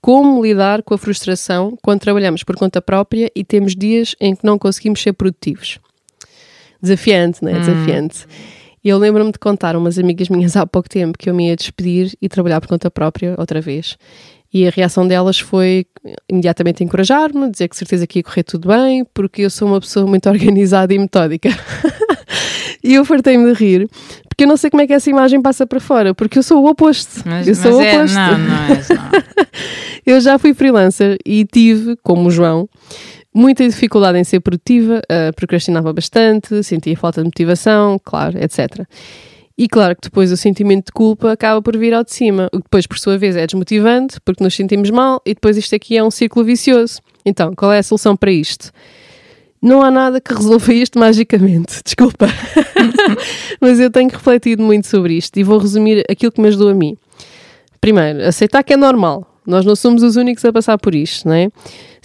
como 0.00 0.42
lidar 0.42 0.82
com 0.82 0.94
a 0.94 0.98
frustração 0.98 1.76
quando 1.82 2.00
trabalhamos 2.00 2.42
por 2.42 2.56
conta 2.56 2.80
própria 2.80 3.30
e 3.34 3.44
temos 3.44 3.74
dias 3.74 4.14
em 4.20 4.34
que 4.34 4.44
não 4.44 4.58
conseguimos 4.58 5.02
ser 5.02 5.12
produtivos. 5.12 5.78
Desafiante, 6.80 7.42
não 7.42 7.50
é? 7.50 7.58
Desafiante. 7.58 8.26
E 8.82 8.88
eu 8.88 8.98
lembro-me 8.98 9.32
de 9.32 9.38
contar 9.38 9.76
umas 9.76 9.98
amigas 9.98 10.28
minhas 10.28 10.56
há 10.56 10.66
pouco 10.66 10.88
tempo 10.88 11.18
que 11.18 11.28
eu 11.28 11.34
me 11.34 11.48
ia 11.48 11.56
despedir 11.56 12.16
e 12.22 12.28
trabalhar 12.28 12.60
por 12.60 12.68
conta 12.68 12.90
própria 12.90 13.34
outra 13.36 13.60
vez. 13.60 13.98
E 14.52 14.66
a 14.66 14.70
reação 14.70 15.06
delas 15.06 15.38
foi 15.38 15.84
imediatamente 16.28 16.82
encorajar-me, 16.82 17.50
dizer 17.50 17.68
que 17.68 17.76
certeza 17.76 18.06
que 18.06 18.20
ia 18.20 18.22
correr 18.22 18.44
tudo 18.44 18.68
bem, 18.68 19.04
porque 19.12 19.42
eu 19.42 19.50
sou 19.50 19.68
uma 19.68 19.80
pessoa 19.80 20.06
muito 20.06 20.28
organizada 20.30 20.94
e 20.94 20.98
metódica. 20.98 21.50
e 22.82 22.94
eu 22.94 23.04
fartei-me 23.04 23.52
de 23.52 23.58
rir, 23.58 23.90
porque 24.38 24.44
eu 24.44 24.48
não 24.48 24.56
sei 24.56 24.70
como 24.70 24.80
é 24.80 24.86
que 24.86 24.92
essa 24.92 25.10
imagem 25.10 25.42
passa 25.42 25.66
para 25.66 25.80
fora, 25.80 26.14
porque 26.14 26.38
eu 26.38 26.44
sou 26.44 26.62
o 26.62 26.70
oposto. 26.70 27.24
Mas, 27.26 27.48
eu 27.48 27.56
sou 27.56 27.72
o 27.72 27.82
é, 27.82 27.96
oposto. 27.96 28.14
não, 28.14 28.38
não 28.38 28.64
és, 28.68 28.88
não. 28.88 29.10
Eu 30.06 30.20
já 30.20 30.38
fui 30.38 30.54
freelancer 30.54 31.18
e 31.26 31.44
tive, 31.44 31.96
como 32.04 32.28
o 32.28 32.30
João, 32.30 32.68
muita 33.34 33.66
dificuldade 33.68 34.16
em 34.16 34.22
ser 34.22 34.38
produtiva, 34.38 35.02
uh, 35.10 35.34
procrastinava 35.34 35.92
bastante, 35.92 36.62
sentia 36.62 36.96
falta 36.96 37.20
de 37.20 37.26
motivação, 37.26 38.00
claro, 38.02 38.38
etc. 38.38 38.86
E 39.58 39.68
claro 39.68 39.96
que 39.96 40.02
depois 40.02 40.30
o 40.30 40.36
sentimento 40.36 40.86
de 40.86 40.92
culpa 40.92 41.32
acaba 41.32 41.60
por 41.60 41.76
vir 41.76 41.92
ao 41.92 42.04
de 42.04 42.14
cima, 42.14 42.46
o 42.52 42.58
que 42.58 42.62
depois, 42.62 42.86
por 42.86 42.96
sua 42.96 43.18
vez, 43.18 43.34
é 43.34 43.44
desmotivante, 43.44 44.20
porque 44.24 44.42
nos 44.44 44.54
sentimos 44.54 44.88
mal 44.88 45.20
e 45.26 45.34
depois 45.34 45.56
isto 45.56 45.74
aqui 45.74 45.96
é 45.96 46.04
um 46.04 46.12
círculo 46.12 46.44
vicioso. 46.44 47.00
Então, 47.26 47.52
qual 47.56 47.72
é 47.72 47.78
a 47.80 47.82
solução 47.82 48.16
para 48.16 48.30
isto? 48.30 48.70
Não 49.60 49.82
há 49.82 49.90
nada 49.90 50.20
que 50.20 50.32
resolva 50.32 50.72
isto 50.72 50.98
magicamente, 50.98 51.80
desculpa. 51.84 52.26
Mas 53.60 53.80
eu 53.80 53.90
tenho 53.90 54.08
refletido 54.08 54.62
muito 54.62 54.86
sobre 54.86 55.14
isto 55.14 55.36
e 55.38 55.42
vou 55.42 55.58
resumir 55.58 56.04
aquilo 56.08 56.30
que 56.30 56.40
me 56.40 56.48
ajudou 56.48 56.68
a 56.68 56.74
mim. 56.74 56.96
Primeiro, 57.80 58.24
aceitar 58.24 58.62
que 58.62 58.72
é 58.72 58.76
normal. 58.76 59.26
Nós 59.46 59.64
não 59.64 59.74
somos 59.74 60.02
os 60.02 60.16
únicos 60.16 60.44
a 60.44 60.52
passar 60.52 60.76
por 60.78 60.94
isto, 60.94 61.26
não 61.26 61.34
é? 61.34 61.48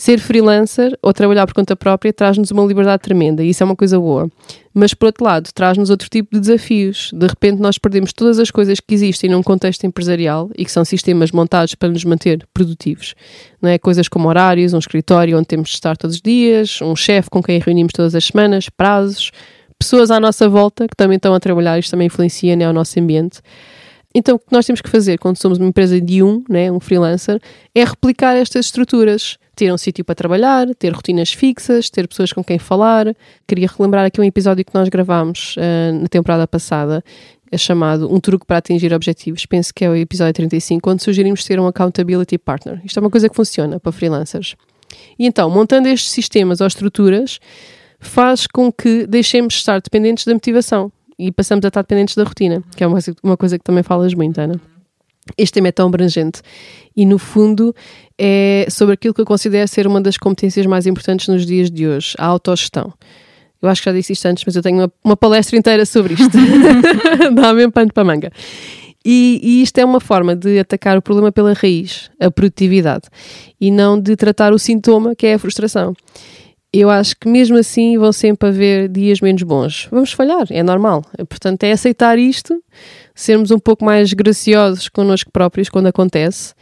Ser 0.04 0.20
freelancer 0.20 1.00
ou 1.02 1.14
trabalhar 1.14 1.48
por 1.48 1.54
conta 1.54 1.78
própria 1.78 2.12
traz-nos 2.12 2.52
uma 2.52 2.66
liberdade 2.66 3.02
tremenda 3.02 3.42
e 3.42 3.52
isso 3.52 3.64
é 3.64 3.66
uma 3.66 3.74
coisa 3.74 3.98
boa. 3.98 4.30
Mas, 4.74 4.94
por 4.94 5.06
outro 5.06 5.24
lado, 5.24 5.50
traz-nos 5.54 5.90
outro 5.90 6.10
tipo 6.10 6.28
de 6.34 6.42
desafios. 6.42 7.10
De 7.14 7.26
repente, 7.26 7.62
nós 7.62 7.78
perdemos 7.78 8.12
todas 8.12 8.38
as 8.38 8.52
coisas 8.52 8.82
que 8.82 8.94
existem 8.94 9.30
num 9.30 9.42
contexto 9.42 9.86
empresarial 9.86 10.52
e 10.58 10.66
que 10.66 10.72
são 10.74 10.84
sistemas 10.84 11.32
montados 11.32 11.74
para 11.74 11.88
nos 11.88 12.04
manter 12.04 12.46
produtivos. 12.54 13.16
Não 13.62 13.70
é? 13.70 13.78
Coisas 13.78 14.10
como 14.10 14.28
horários, 14.28 14.74
um 14.74 14.78
escritório 14.78 15.38
onde 15.38 15.48
temos 15.48 15.70
de 15.70 15.76
estar 15.76 15.96
todos 15.96 16.18
os 16.18 16.22
dias, 16.22 16.82
um 16.82 16.98
chefe 16.98 17.30
com 17.30 17.42
quem 17.42 17.58
reunimos 17.60 17.94
todas 17.94 18.14
as 18.14 18.26
semanas, 18.26 18.68
prazos, 18.68 19.32
pessoas 19.80 20.12
à 20.12 20.20
nossa 20.20 20.50
volta 20.50 20.86
que 20.86 20.98
também 20.98 21.16
estão 21.16 21.34
a 21.34 21.40
trabalhar, 21.40 21.80
isto 21.80 21.92
também 21.92 22.08
influencia 22.08 22.58
né, 22.58 22.70
o 22.70 22.74
nosso 22.74 23.00
ambiente. 23.00 23.40
Então, 24.14 24.36
o 24.36 24.40
que 24.40 24.52
nós 24.52 24.66
temos 24.66 24.82
que 24.82 24.90
fazer 24.90 25.18
quando 25.18 25.38
somos 25.38 25.58
uma 25.60 25.70
empresa 25.70 26.02
de 26.02 26.22
um, 26.22 26.44
né, 26.50 26.70
um 26.70 26.82
freelancer, 26.82 27.40
é 27.74 27.86
replicar 27.86 28.36
estas 28.36 28.66
estruturas. 28.66 29.38
Ter 29.56 29.72
um 29.72 29.78
sítio 29.78 30.04
para 30.04 30.16
trabalhar, 30.16 30.68
ter 30.76 30.92
rotinas 30.94 31.32
fixas, 31.32 31.90
ter 31.90 32.08
pessoas 32.08 32.34
com 32.34 32.44
quem 32.44 32.58
falar. 32.58 33.16
Queria 33.48 33.68
relembrar 33.68 34.06
aqui 34.06 34.20
um 34.20 34.24
episódio 34.24 34.66
que 34.66 34.74
nós 34.74 34.90
gravámos 34.90 35.56
uh, 35.58 36.02
na 36.02 36.08
temporada 36.08 36.48
passada, 36.48 37.04
é 37.52 37.58
chamado 37.58 38.12
Um 38.12 38.20
Truque 38.20 38.48
para 38.48 38.58
Atingir 38.58 38.92
Objetivos. 38.94 39.46
Penso 39.46 39.72
que 39.74 39.86
é 39.86 39.90
o 39.90 39.96
episódio 39.96 40.34
35, 40.34 40.90
onde 40.90 41.04
sugerimos 41.04 41.44
ter 41.44 41.60
um 41.60 41.68
Accountability 41.68 42.38
Partner. 42.40 42.82
Isto 42.84 42.98
é 42.98 43.02
uma 43.02 43.12
coisa 43.12 43.30
que 43.30 43.36
funciona 43.36 43.80
para 43.80 43.92
freelancers. 43.92 44.56
E 45.20 45.26
então, 45.28 45.50
montando 45.50 45.88
estes 45.88 46.10
sistemas 46.10 46.62
ou 46.62 46.68
estruturas, 46.68 47.40
faz 48.00 48.48
com 48.48 48.72
que 48.72 49.06
deixemos 49.06 49.54
de 49.54 49.60
estar 49.60 49.80
dependentes 49.80 50.26
da 50.26 50.34
motivação 50.34 50.92
e 51.18 51.32
passamos 51.32 51.64
a 51.66 51.68
estar 51.68 51.82
dependentes 51.82 52.16
da 52.16 52.24
rotina, 52.24 52.64
que 52.76 52.84
é 52.84 52.88
uma, 52.88 53.00
uma 53.22 53.38
coisa 53.38 53.58
que 53.58 53.64
também 53.64 53.84
falas 53.84 54.14
muito, 54.14 54.40
Ana. 54.40 54.60
Este 55.38 55.54
tema 55.54 55.70
é 55.70 55.72
tão 55.72 55.88
abrangente 55.88 56.42
e, 56.96 57.06
no 57.06 57.18
fundo, 57.18 57.74
é 58.18 58.68
sobre 58.70 58.94
aquilo 58.94 59.14
que 59.14 59.22
eu 59.22 59.26
considero 59.26 59.68
ser 59.68 59.88
uma 59.88 60.02
das 60.02 60.18
competências 60.18 60.66
mais 60.66 60.86
importantes 60.86 61.28
nos 61.28 61.46
dias 61.46 61.72
de 61.72 61.88
hoje, 61.88 62.14
a 62.18 62.26
autogestão. 62.26 62.94
Eu 63.62 63.70
acho 63.70 63.82
que 63.82 63.90
já 63.90 63.96
disse 63.96 64.14
isto 64.14 64.26
antes, 64.26 64.44
mas 64.46 64.56
eu 64.56 64.62
tenho 64.62 64.80
uma, 64.80 64.92
uma 65.04 65.18
palestra 65.18 65.58
inteira 65.58 65.86
sobre 65.86 66.16
isto. 66.16 66.38
Dá 67.34 67.54
mesmo 67.54 67.72
pano 67.72 67.94
para 67.94 68.04
manga. 68.04 68.32
E, 69.06 69.40
e, 69.44 69.62
isto 69.62 69.78
é 69.80 69.86
uma 69.86 70.00
forma 70.00 70.36
de 70.36 70.60
atacar 70.60 70.98
o 70.98 71.02
problema 71.02 71.32
pela 71.32 71.54
raiz, 71.54 72.10
a 72.20 72.32
produtividade, 72.32 73.10
e 73.60 73.70
não 73.70 74.00
de 74.00 74.16
tratar 74.16 74.54
o 74.54 74.60
sintoma, 74.60 75.14
que 75.14 75.28
é 75.28 75.34
a 75.34 75.40
frustração 75.40 75.94
eu 76.74 76.90
acho 76.90 77.16
que 77.18 77.30
mesmo 77.30 77.56
assim 77.56 78.00
vão 78.00 78.12
sempre 78.12 78.50
haver 78.50 78.90
dias 78.90 79.22
menos 79.22 79.44
bons. 79.44 79.88
Vamos 79.92 80.12
falhar, 80.12 80.48
é 80.50 80.64
normal. 80.64 81.06
Portanto, 81.30 81.64
é 81.64 81.72
aceitar 81.72 82.18
isto, 82.18 82.60
sermos 83.14 83.52
um 83.52 83.60
pouco 83.60 83.84
mais 83.86 84.14
graciosos 84.14 84.90
connosco 84.90 85.32
próprios 85.32 85.70
quando 85.70 85.88
acontece 85.88 86.54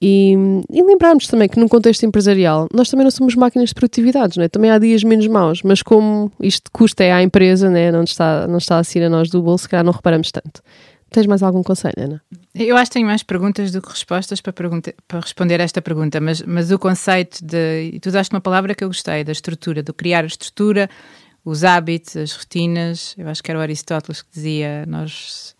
e, 0.00 0.34
e 0.70 0.82
lembrarmos 0.82 1.26
também 1.26 1.48
que 1.48 1.58
num 1.58 1.68
contexto 1.68 2.04
empresarial 2.04 2.68
nós 2.74 2.90
também 2.90 3.04
não 3.04 3.10
somos 3.10 3.34
máquinas 3.34 3.70
de 3.70 3.74
produtividade, 3.74 4.36
não 4.36 4.44
é? 4.44 4.48
também 4.48 4.70
há 4.70 4.78
dias 4.78 5.02
menos 5.02 5.26
maus, 5.26 5.62
mas 5.62 5.82
como 5.82 6.30
isto 6.40 6.70
custa 6.70 7.04
é 7.04 7.12
à 7.12 7.22
empresa, 7.22 7.70
né? 7.70 7.90
não, 7.90 8.04
está, 8.04 8.46
não 8.46 8.58
está 8.58 8.78
a 8.78 8.84
sair 8.84 9.04
a 9.04 9.08
nós 9.08 9.30
do 9.30 9.42
bolso, 9.42 9.62
se 9.62 9.68
calhar 9.70 9.84
não 9.84 9.92
reparamos 9.92 10.30
tanto. 10.30 10.60
Tens 11.14 11.26
mais 11.26 11.44
algum 11.44 11.62
conselho, 11.62 11.94
Ana? 11.96 12.22
Eu 12.54 12.76
acho 12.76 12.90
que 12.90 12.94
tenho 12.94 13.06
mais 13.06 13.22
perguntas 13.22 13.70
do 13.70 13.80
que 13.80 13.88
respostas 13.88 14.40
para, 14.40 14.52
para 14.52 15.20
responder 15.20 15.60
esta 15.60 15.80
pergunta, 15.80 16.20
mas, 16.20 16.42
mas 16.42 16.72
o 16.72 16.78
conceito 16.78 17.38
de. 17.44 18.00
Tu 18.02 18.10
daste 18.10 18.34
uma 18.34 18.40
palavra 18.40 18.74
que 18.74 18.82
eu 18.82 18.88
gostei, 18.88 19.22
da 19.22 19.30
estrutura, 19.30 19.80
do 19.80 19.94
criar 19.94 20.24
a 20.24 20.26
estrutura, 20.26 20.90
os 21.44 21.62
hábitos, 21.62 22.16
as 22.16 22.32
rotinas. 22.32 23.14
Eu 23.16 23.28
acho 23.28 23.44
que 23.44 23.50
era 23.50 23.60
o 23.60 23.62
Aristóteles 23.62 24.22
que 24.22 24.28
dizia: 24.34 24.84
nós, 24.86 25.53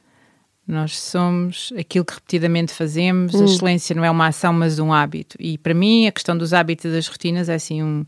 nós 0.67 0.99
somos 0.99 1.73
aquilo 1.79 2.05
que 2.05 2.15
repetidamente 2.15 2.73
fazemos, 2.73 3.35
hum. 3.35 3.43
a 3.43 3.45
excelência 3.45 3.95
não 3.95 4.05
é 4.05 4.11
uma 4.11 4.29
ação, 4.29 4.53
mas 4.53 4.79
um 4.79 4.93
hábito. 4.93 5.37
E 5.39 5.59
para 5.59 5.75
mim, 5.75 6.07
a 6.07 6.13
questão 6.13 6.37
dos 6.37 6.53
hábitos 6.53 6.87
e 6.87 6.91
das 6.91 7.07
rotinas 7.07 7.49
é 7.49 7.55
assim 7.55 7.83
um 7.83 8.05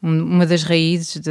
uma 0.00 0.46
das 0.46 0.62
raízes 0.62 1.20
de, 1.20 1.30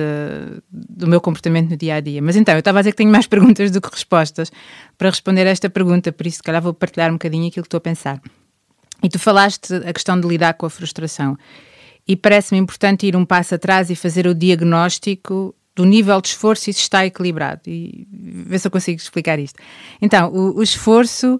do 0.70 1.08
meu 1.08 1.22
comportamento 1.22 1.70
no 1.70 1.78
dia 1.78 1.96
a 1.96 2.00
dia. 2.02 2.22
Mas 2.22 2.36
então, 2.36 2.54
eu 2.54 2.60
estava 2.60 2.80
a 2.80 2.82
dizer 2.82 2.92
que 2.92 2.98
tenho 2.98 3.12
mais 3.12 3.26
perguntas 3.28 3.72
do 3.72 3.80
que 3.80 3.90
respostas 3.90 4.52
para 4.98 5.10
responder 5.10 5.48
a 5.48 5.50
esta 5.50 5.70
pergunta, 5.70 6.12
por 6.12 6.28
isso, 6.28 6.38
se 6.38 6.44
calhar, 6.44 6.62
vou 6.62 6.74
partilhar 6.74 7.10
um 7.10 7.14
bocadinho 7.14 7.48
aquilo 7.48 7.64
que 7.64 7.68
estou 7.68 7.78
a 7.78 7.82
pensar. 7.82 8.22
E 9.02 9.10
tu 9.10 9.20
falaste 9.20 9.74
a 9.74 9.94
questão 9.94 10.20
de 10.20 10.28
lidar 10.28 10.56
com 10.56 10.66
a 10.66 10.70
frustração. 10.70 11.38
E 12.08 12.16
parece-me 12.16 12.60
importante 12.60 13.06
ir 13.06 13.16
um 13.16 13.26
passo 13.26 13.56
atrás 13.56 13.90
e 13.90 13.96
fazer 13.96 14.28
o 14.28 14.34
diagnóstico 14.34 15.56
do 15.78 15.86
nível 15.86 16.20
de 16.20 16.30
esforço 16.30 16.72
e 16.72 16.74
se 16.74 16.82
está 16.82 17.06
equilibrado. 17.06 17.62
E 17.68 18.08
ver 18.12 18.58
se 18.58 18.68
eu 18.68 18.72
consigo 18.72 19.00
explicar 19.00 19.38
isto. 19.38 19.60
Então, 20.02 20.32
o, 20.34 20.58
o 20.58 20.64
esforço 20.64 21.40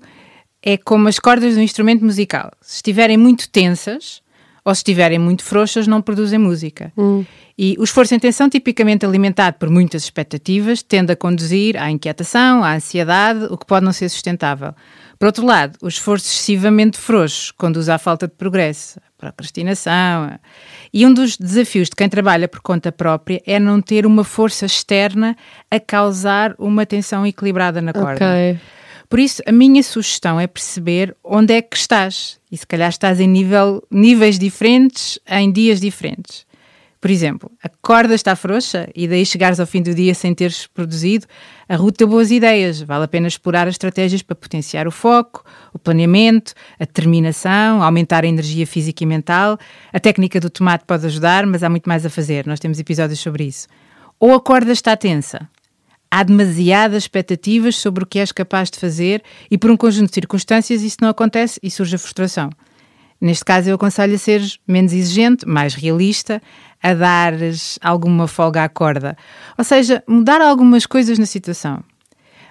é 0.62 0.78
como 0.78 1.08
as 1.08 1.18
cordas 1.18 1.56
de 1.56 1.60
um 1.60 1.64
instrumento 1.64 2.06
musical. 2.06 2.52
Se 2.62 2.76
estiverem 2.76 3.18
muito 3.18 3.50
tensas, 3.50 4.22
ou 4.64 4.76
se 4.76 4.80
estiverem 4.80 5.18
muito 5.18 5.44
frouxas, 5.44 5.88
não 5.88 6.04
produzem 6.04 6.38
música. 6.38 6.94
Hum. 6.96 7.26
E 7.58 7.76
o 7.80 7.84
esforço 7.84 8.14
em 8.14 8.20
tensão, 8.20 8.48
tipicamente 8.48 9.04
alimentado 9.06 9.58
por 9.58 9.72
muitas 9.72 10.04
expectativas, 10.04 10.84
tende 10.84 11.12
a 11.12 11.16
conduzir 11.16 11.82
à 11.82 11.90
inquietação, 11.90 12.64
à 12.64 12.76
ansiedade, 12.76 13.46
o 13.50 13.58
que 13.58 13.66
pode 13.66 13.84
não 13.84 13.92
ser 13.92 14.08
sustentável. 14.10 14.76
Por 15.20 15.26
outro 15.26 15.46
lado, 15.46 15.78
o 15.82 15.88
esforço 15.88 16.28
excessivamente 16.28 16.98
frouxo 16.98 17.54
conduz 17.58 17.90
à 17.90 17.98
falta 17.98 18.28
de 18.28 18.34
progresso, 18.36 19.00
à 19.00 19.12
procrastinação. 19.18 20.40
E 20.94 21.06
um 21.06 21.14
dos 21.14 21.38
desafios 21.38 21.90
de 21.90 21.96
quem 21.96 22.08
trabalha 22.08 22.48
por 22.48 22.62
conta 22.62 22.92
própria 22.92 23.42
é 23.46 23.60
não 23.60 23.82
ter 23.82 24.06
uma 24.06 24.24
força 24.24 24.66
externa 24.66 25.36
a 25.72 25.80
causar 25.80 26.56
uma 26.60 26.86
tensão 26.86 27.26
equilibrada 27.26 27.82
na 27.82 27.94
corda. 27.94 28.16
Okay. 28.16 28.60
Por 29.10 29.20
isso, 29.20 29.42
a 29.46 29.52
minha 29.52 29.82
sugestão 29.82 30.40
é 30.40 30.48
perceber 30.48 31.16
onde 31.24 31.54
é 31.54 31.62
que 31.62 31.78
estás. 31.78 32.40
E 32.52 32.58
se 32.58 32.68
calhar 32.68 32.90
estás 32.90 33.20
em 33.20 33.28
nível, 33.28 33.82
níveis 33.90 34.38
diferentes, 34.38 35.20
em 35.28 35.52
dias 35.52 35.80
diferentes. 35.80 36.46
Por 37.00 37.12
exemplo, 37.12 37.52
a 37.64 37.70
corda 37.82 38.16
está 38.16 38.36
frouxa 38.36 38.90
e 38.96 39.08
daí 39.08 39.26
chegares 39.26 39.60
ao 39.60 39.68
fim 39.68 39.82
do 39.82 39.94
dia 39.94 40.16
sem 40.16 40.34
teres 40.34 40.66
produzido, 40.66 41.28
a 41.70 41.76
ruta 41.76 42.08
boas 42.08 42.32
ideias. 42.32 42.82
Vale 42.82 43.06
a 43.06 43.08
pena 43.08 43.28
explorar 43.28 43.68
as 43.68 43.76
estratégias 43.76 44.24
para 44.24 44.36
potenciar 44.36 44.88
o 44.88 44.92
foco, 44.92 45.44
o 45.74 45.78
planeamento, 45.78 46.54
a 46.80 46.86
determinação, 46.86 47.84
aumentar 47.84 48.24
a 48.24 48.28
energia 48.28 48.66
física 48.66 49.04
e 49.04 49.08
mental. 49.08 49.60
A 49.94 50.00
técnica 50.00 50.40
do 50.40 50.50
tomate 50.50 50.86
pode 50.86 51.06
ajudar, 51.06 51.46
mas 51.46 51.62
há 51.62 51.70
muito 51.70 51.88
mais 51.88 52.06
a 52.06 52.10
fazer. 52.10 52.48
Nós 52.48 52.60
temos 52.60 52.80
episódios 52.80 53.20
sobre 53.20 53.44
isso. 53.44 53.68
Ou 54.20 54.34
a 54.34 54.42
corda 54.42 54.72
está 54.72 54.98
tensa 54.98 55.48
há 56.10 56.24
demasiadas 56.24 57.04
expectativas 57.04 57.76
sobre 57.76 58.04
o 58.04 58.08
que 58.08 58.20
és 58.20 58.32
capaz 58.32 58.72
de 58.72 58.80
fazer 58.80 59.22
e 59.52 59.58
por 59.58 59.70
um 59.70 59.78
conjunto 59.78 60.08
de 60.08 60.16
circunstâncias 60.16 60.82
isso 60.82 60.98
não 61.02 61.10
acontece 61.10 61.60
e 61.62 61.70
surge 61.70 61.96
a 61.96 62.00
frustração. 62.00 62.50
Neste 63.20 63.44
caso, 63.44 63.70
eu 63.70 63.76
aconselho 63.76 64.16
a 64.16 64.18
seres 64.18 64.60
menos 64.68 64.94
exigente, 64.94 65.48
mais 65.48 65.74
realista, 65.74 66.42
a 66.82 66.94
dares 66.94 67.80
alguma 67.82 68.28
folga 68.28 68.64
à 68.64 68.70
corda. 68.70 69.18
Ou 69.58 69.64
seja, 69.64 70.04
mudar 70.08 70.42
algumas 70.42 70.86
coisas 70.86 71.18
na 71.18 71.26
situação. 71.26 71.84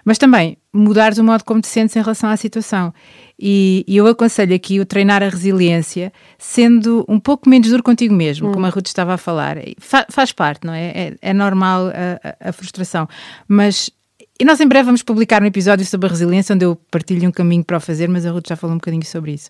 Mas 0.04 0.18
também 0.18 0.56
mudares 0.72 1.18
o 1.18 1.24
modo 1.24 1.42
como 1.42 1.60
te 1.60 1.66
sentes 1.66 1.96
em 1.96 2.00
relação 2.00 2.30
à 2.30 2.36
situação. 2.36 2.94
E, 3.36 3.84
e, 3.88 3.96
eu 3.96 4.06
aconselho 4.06 4.54
aqui 4.54 4.78
o 4.78 4.86
treinar 4.86 5.20
a 5.20 5.28
resiliência, 5.28 6.12
sendo 6.38 7.04
um 7.08 7.18
pouco 7.18 7.48
menos 7.48 7.68
duro 7.68 7.82
contigo 7.82 8.14
mesmo, 8.14 8.48
hum. 8.48 8.52
como 8.52 8.66
a 8.66 8.68
Ruth 8.68 8.86
estava 8.86 9.14
a 9.14 9.18
falar. 9.18 9.56
Fa 9.78 10.06
faz 10.08 10.30
parte, 10.30 10.64
não 10.64 10.72
é? 10.72 10.86
É, 10.86 11.14
é 11.20 11.34
normal 11.34 11.88
a, 11.88 12.48
a, 12.48 12.52
frustração. 12.52 13.08
Mas. 13.48 13.90
E 14.38 14.44
nós 14.44 14.60
em 14.60 14.68
breve 14.68 14.84
vamos 14.84 15.02
publicar 15.02 15.42
um 15.42 15.46
episódio 15.46 15.84
sobre 15.86 16.06
a 16.06 16.10
resiliência, 16.10 16.54
onde 16.54 16.64
eu 16.64 16.76
partilho 16.90 17.26
um 17.26 17.32
caminho 17.32 17.64
para 17.64 17.78
o 17.78 17.80
fazer, 17.80 18.06
mas 18.06 18.26
a 18.26 18.30
Ruth 18.30 18.48
já 18.48 18.54
falou 18.54 18.74
um 18.74 18.78
bocadinho 18.78 19.04
sobre 19.04 19.32
isso. 19.32 19.48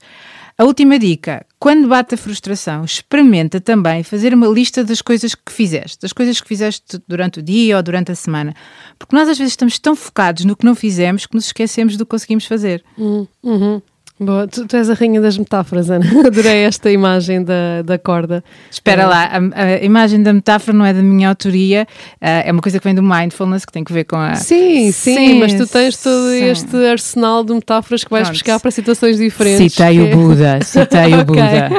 A 0.59 0.65
última 0.65 0.99
dica: 0.99 1.45
quando 1.59 1.89
bate 1.89 2.15
a 2.15 2.19
frustração, 2.19 2.85
experimenta 2.85 3.61
também 3.61 4.03
fazer 4.03 4.33
uma 4.33 4.47
lista 4.47 4.83
das 4.83 5.03
coisas 5.03 5.35
que 5.35 5.53
fizeste, 5.53 5.99
das 6.01 6.13
coisas 6.13 6.41
que 6.41 6.49
fizeste 6.49 6.99
durante 7.07 7.41
o 7.41 7.43
dia 7.43 7.77
ou 7.77 7.83
durante 7.83 8.11
a 8.11 8.15
semana. 8.15 8.55
Porque 8.99 9.15
nós 9.15 9.29
às 9.29 9.37
vezes 9.37 9.53
estamos 9.53 9.79
tão 9.79 9.95
focados 9.95 10.45
no 10.45 10.57
que 10.57 10.65
não 10.65 10.75
fizemos 10.75 11.27
que 11.27 11.35
nos 11.35 11.47
esquecemos 11.47 11.97
do 11.97 12.07
que 12.07 12.11
conseguimos 12.11 12.47
fazer. 12.47 12.83
Uhum. 12.97 13.83
Boa, 14.19 14.49
tu, 14.49 14.67
tu, 14.67 14.75
és 14.75 14.89
a 14.89 14.95
rainha 14.95 15.21
das 15.21 15.37
metáforas, 15.37 15.91
Ana. 15.91 16.07
Adorei 16.27 16.65
esta 16.65 16.91
imagem 16.91 17.45
da, 17.45 17.83
da 17.85 17.99
corda. 17.99 18.43
Espera 18.71 19.03
é. 19.03 19.07
lá, 19.07 19.25
a, 19.25 19.63
a, 19.63 19.85
imagem 19.85 20.23
da 20.23 20.33
metáfora 20.33 20.75
não 20.75 20.87
é 20.87 20.95
da 20.95 21.03
minha 21.03 21.29
autoria, 21.29 21.87
uh, 22.15 22.27
é 22.47 22.51
uma 22.51 22.63
coisa 22.63 22.79
que 22.79 22.85
vem 22.85 22.95
do 22.95 23.03
mindfulness, 23.03 23.67
que 23.67 23.73
tem 23.73 23.85
que 23.85 23.93
ver 23.93 24.05
com 24.05 24.17
a. 24.17 24.35
Sim, 24.37 24.91
sim, 24.91 25.15
sim 25.15 25.39
mas 25.39 25.53
tu 25.53 25.67
tens 25.67 25.99
todo 25.99 26.31
sim. 26.31 26.45
este 26.45 26.77
arsenal 26.87 27.45
de 27.45 27.53
metáforas 27.53 28.05
que 28.05 28.11
vais 28.11 28.29
Pronto. 28.29 28.37
buscar 28.37 28.59
para 28.59 28.71
situações 28.71 29.19
diferentes. 29.19 29.75
Citei 29.75 30.01
o 30.01 30.09
Buda, 30.17 30.61
citei 30.63 31.13
o 31.13 31.23
Buda. 31.27 31.71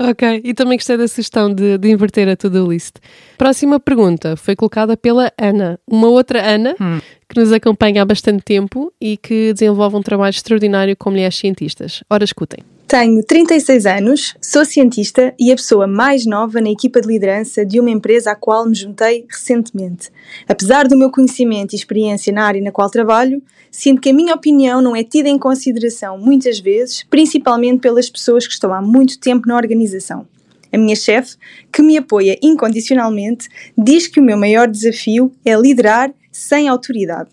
ok, 0.00 0.40
e 0.42 0.54
também 0.54 0.76
gostei 0.76 0.96
da 0.96 1.06
sugestão 1.06 1.54
de, 1.54 1.78
de 1.78 1.88
inverter 1.88 2.28
a 2.28 2.34
to-do 2.34 2.68
list. 2.68 2.96
Próxima 3.38 3.78
pergunta 3.78 4.36
foi 4.36 4.56
colocada 4.56 4.96
pela 4.96 5.32
Ana, 5.40 5.78
uma 5.86 6.08
outra 6.08 6.42
Ana. 6.44 6.74
Hum 6.80 6.98
que 7.32 7.40
nos 7.40 7.50
acompanha 7.50 8.02
há 8.02 8.04
bastante 8.04 8.42
tempo 8.42 8.92
e 9.00 9.16
que 9.16 9.54
desenvolve 9.54 9.96
um 9.96 10.02
trabalho 10.02 10.30
extraordinário 10.30 10.94
com 10.94 11.10
mulheres 11.10 11.36
cientistas. 11.36 12.04
Ora, 12.10 12.24
escutem. 12.24 12.62
Tenho 12.86 13.24
36 13.24 13.86
anos, 13.86 14.34
sou 14.38 14.66
cientista 14.66 15.34
e 15.40 15.50
a 15.50 15.56
pessoa 15.56 15.86
mais 15.86 16.26
nova 16.26 16.60
na 16.60 16.68
equipa 16.68 17.00
de 17.00 17.08
liderança 17.08 17.64
de 17.64 17.80
uma 17.80 17.88
empresa 17.88 18.32
à 18.32 18.36
qual 18.36 18.66
me 18.66 18.74
juntei 18.74 19.24
recentemente. 19.30 20.10
Apesar 20.46 20.86
do 20.86 20.98
meu 20.98 21.10
conhecimento 21.10 21.72
e 21.72 21.76
experiência 21.76 22.30
na 22.30 22.44
área 22.44 22.60
na 22.60 22.70
qual 22.70 22.90
trabalho, 22.90 23.42
sinto 23.70 24.02
que 24.02 24.10
a 24.10 24.12
minha 24.12 24.34
opinião 24.34 24.82
não 24.82 24.94
é 24.94 25.02
tida 25.02 25.30
em 25.30 25.38
consideração 25.38 26.18
muitas 26.18 26.60
vezes, 26.60 27.02
principalmente 27.08 27.80
pelas 27.80 28.10
pessoas 28.10 28.46
que 28.46 28.52
estão 28.52 28.74
há 28.74 28.82
muito 28.82 29.18
tempo 29.18 29.48
na 29.48 29.56
organização. 29.56 30.26
A 30.70 30.76
minha 30.76 30.96
chefe, 30.96 31.36
que 31.72 31.80
me 31.80 31.96
apoia 31.96 32.38
incondicionalmente, 32.42 33.48
diz 33.76 34.06
que 34.06 34.20
o 34.20 34.22
meu 34.22 34.36
maior 34.36 34.68
desafio 34.68 35.32
é 35.46 35.54
liderar 35.54 36.12
sem 36.32 36.66
autoridade. 36.66 37.30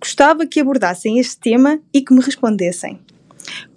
Gostava 0.00 0.46
que 0.46 0.60
abordassem 0.60 1.18
este 1.18 1.38
tema 1.38 1.78
e 1.94 2.02
que 2.02 2.12
me 2.12 2.20
respondessem. 2.20 2.98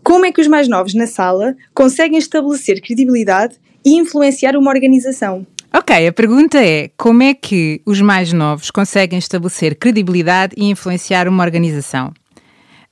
Como 0.04 0.26
é 0.26 0.32
que 0.32 0.42
os 0.42 0.48
mais 0.48 0.68
novos 0.68 0.94
na 0.94 1.08
sala 1.08 1.56
conseguem 1.74 2.18
estabelecer 2.18 2.82
credibilidade 2.82 3.56
e 3.86 3.96
influenciar 3.96 4.58
uma 4.58 4.72
organização? 4.72 5.46
Ok, 5.74 6.08
a 6.08 6.14
pergunta 6.14 6.64
é: 6.64 6.90
como 6.98 7.24
é 7.24 7.34
que 7.34 7.82
os 7.86 8.02
mais 8.02 8.32
novos 8.32 8.70
conseguem 8.70 9.18
estabelecer 9.20 9.76
credibilidade 9.76 10.54
e 10.58 10.66
influenciar 10.66 11.28
uma 11.28 11.44
organização? 11.44 12.14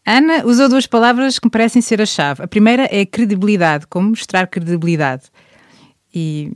Ana 0.06 0.44
usou 0.46 0.68
duas 0.68 0.88
palavras 0.88 1.38
que 1.38 1.46
me 1.46 1.52
parecem 1.52 1.82
ser 1.82 2.02
a 2.02 2.06
chave. 2.06 2.44
A 2.44 2.48
primeira 2.48 2.88
é 2.92 3.06
credibilidade, 3.06 3.86
como 3.88 4.10
mostrar 4.10 4.48
credibilidade. 4.48 5.26
E 6.14 6.52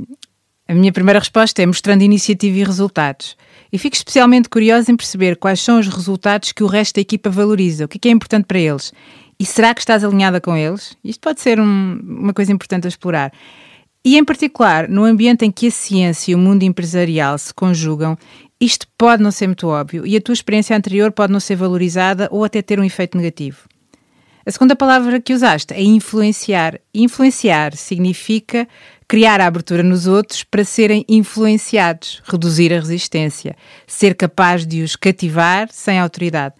a 0.67 0.73
minha 0.73 0.91
primeira 0.91 1.19
resposta 1.19 1.61
é 1.61 1.65
mostrando 1.65 2.01
iniciativa 2.01 2.57
e 2.57 2.63
resultados. 2.63 3.37
E 3.75 3.77
fico 3.77 3.97
especialmente 3.97 4.47
curiosa 4.47 4.89
em 4.89 4.95
perceber 4.95 5.35
quais 5.35 5.59
são 5.59 5.77
os 5.77 5.89
resultados 5.89 6.53
que 6.53 6.63
o 6.63 6.65
resto 6.65 6.95
da 6.95 7.01
equipa 7.01 7.29
valoriza, 7.29 7.83
o 7.83 7.87
que 7.89 7.97
é, 7.97 7.99
que 7.99 8.07
é 8.07 8.11
importante 8.11 8.45
para 8.45 8.57
eles. 8.57 8.93
E 9.37 9.45
será 9.45 9.73
que 9.73 9.81
estás 9.81 10.01
alinhada 10.01 10.39
com 10.39 10.55
eles? 10.55 10.95
Isto 11.03 11.19
pode 11.19 11.41
ser 11.41 11.59
um, 11.59 11.99
uma 12.01 12.33
coisa 12.33 12.53
importante 12.53 12.85
a 12.85 12.87
explorar. 12.87 13.33
E, 14.05 14.17
em 14.17 14.23
particular, 14.23 14.87
no 14.87 15.03
ambiente 15.03 15.43
em 15.43 15.51
que 15.51 15.67
a 15.67 15.71
ciência 15.71 16.31
e 16.31 16.35
o 16.35 16.37
mundo 16.37 16.63
empresarial 16.63 17.37
se 17.37 17.53
conjugam, 17.53 18.17
isto 18.61 18.87
pode 18.97 19.21
não 19.21 19.29
ser 19.29 19.47
muito 19.47 19.67
óbvio 19.67 20.07
e 20.07 20.15
a 20.15 20.21
tua 20.21 20.31
experiência 20.31 20.73
anterior 20.73 21.11
pode 21.11 21.33
não 21.33 21.41
ser 21.41 21.57
valorizada 21.57 22.29
ou 22.31 22.45
até 22.45 22.61
ter 22.61 22.79
um 22.79 22.83
efeito 22.85 23.17
negativo. 23.17 23.67
A 24.45 24.51
segunda 24.51 24.73
palavra 24.73 25.19
que 25.19 25.33
usaste 25.33 25.73
é 25.73 25.83
influenciar. 25.83 26.79
Influenciar 26.93 27.75
significa 27.75 28.69
criar 29.07 29.39
a 29.39 29.47
abertura 29.47 29.83
nos 29.83 30.07
outros 30.07 30.43
para 30.43 30.63
serem 30.63 31.05
influenciados, 31.07 32.21
reduzir 32.25 32.73
a 32.73 32.79
resistência, 32.79 33.55
ser 33.85 34.15
capaz 34.15 34.65
de 34.65 34.81
os 34.81 34.95
cativar 34.95 35.69
sem 35.71 35.99
autoridade. 35.99 36.55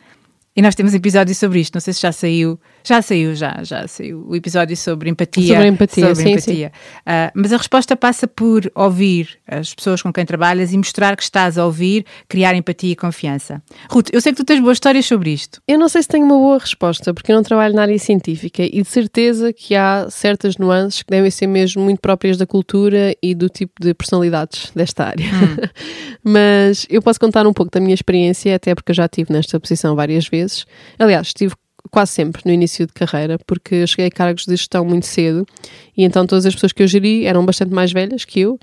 E 0.56 0.62
nós 0.62 0.76
temos 0.76 0.94
episódios 0.94 1.38
sobre 1.38 1.60
isto, 1.60 1.76
não 1.76 1.82
sei 1.82 1.94
se 1.94 2.02
já 2.02 2.12
saiu 2.12 2.60
já 2.86 3.02
saiu, 3.02 3.36
já, 3.36 3.62
já 3.64 3.88
saiu 3.88 4.26
o 4.28 4.36
episódio 4.36 4.78
sobre 4.78 5.10
empatia. 5.10 5.48
Sobre 5.48 5.68
empatia, 5.68 6.04
sobre 6.04 6.24
sim, 6.24 6.32
empatia. 6.34 6.72
Uh, 7.00 7.32
mas 7.34 7.52
a 7.52 7.58
resposta 7.58 7.96
passa 7.96 8.28
por 8.28 8.72
ouvir 8.76 9.40
as 9.48 9.74
pessoas 9.74 10.02
com 10.02 10.14
quem 10.14 10.24
trabalhas 10.26 10.72
e 10.72 10.78
mostrar 10.78 11.18
que 11.18 11.24
estás 11.24 11.58
a 11.58 11.66
ouvir, 11.66 12.06
criar 12.30 12.56
empatia 12.56 12.92
e 12.92 12.96
confiança. 12.96 13.62
Ruth, 13.90 14.10
eu 14.14 14.22
sei 14.22 14.32
que 14.32 14.38
tu 14.38 14.46
tens 14.46 14.60
boas 14.60 14.76
histórias 14.76 15.06
sobre 15.06 15.32
isto. 15.32 15.60
Eu 15.68 15.80
não 15.80 15.90
sei 15.90 16.04
se 16.04 16.08
tenho 16.08 16.26
uma 16.26 16.36
boa 16.36 16.60
resposta, 16.60 17.12
porque 17.12 17.32
eu 17.32 17.36
não 17.36 17.44
trabalho 17.44 17.74
na 17.74 17.82
área 17.82 17.98
científica 17.98 18.62
e 18.64 18.82
de 18.82 18.88
certeza 18.88 19.52
que 19.52 19.74
há 19.74 20.08
certas 20.10 20.58
nuances 20.58 21.02
que 21.02 21.10
devem 21.10 21.32
ser 21.32 21.48
mesmo 21.48 21.84
muito 21.84 22.00
próprias 22.00 22.38
da 22.38 22.46
cultura 22.46 23.16
e 23.22 23.34
do 23.34 23.50
tipo 23.50 23.74
de 23.82 23.96
personalidades 23.96 24.72
desta 24.76 25.06
área. 25.06 25.26
Hum. 25.26 25.58
mas 26.24 26.86
eu 26.90 27.02
posso 27.02 27.20
contar 27.20 27.48
um 27.48 27.54
pouco 27.54 27.72
da 27.72 27.80
minha 27.80 27.96
experiência, 27.96 28.56
até 28.56 28.76
porque 28.76 28.92
eu 28.92 28.96
já 28.96 29.06
estive 29.06 29.34
nesta 29.34 29.60
posição 29.60 29.96
várias 29.96 30.28
vezes. 30.28 30.66
Aliás, 31.00 31.28
estive 31.28 31.56
quase 31.96 32.12
sempre 32.12 32.42
no 32.44 32.52
início 32.52 32.86
de 32.86 32.92
carreira, 32.92 33.40
porque 33.48 33.76
eu 33.76 33.88
cheguei 33.88 34.08
a 34.08 34.12
cargos 34.12 34.44
de 34.44 34.54
gestão 34.54 34.84
muito 34.84 35.06
cedo 35.06 35.48
e 35.96 36.04
então 36.04 36.28
todas 36.28 36.46
as 36.46 36.54
pessoas 36.54 36.74
que 36.74 36.84
eu 36.84 36.88
geri 36.88 37.26
eram 37.26 37.46
bastante 37.46 37.74
mais 37.74 37.94
velhas 37.94 38.26
que 38.26 38.42
eu 38.42 38.60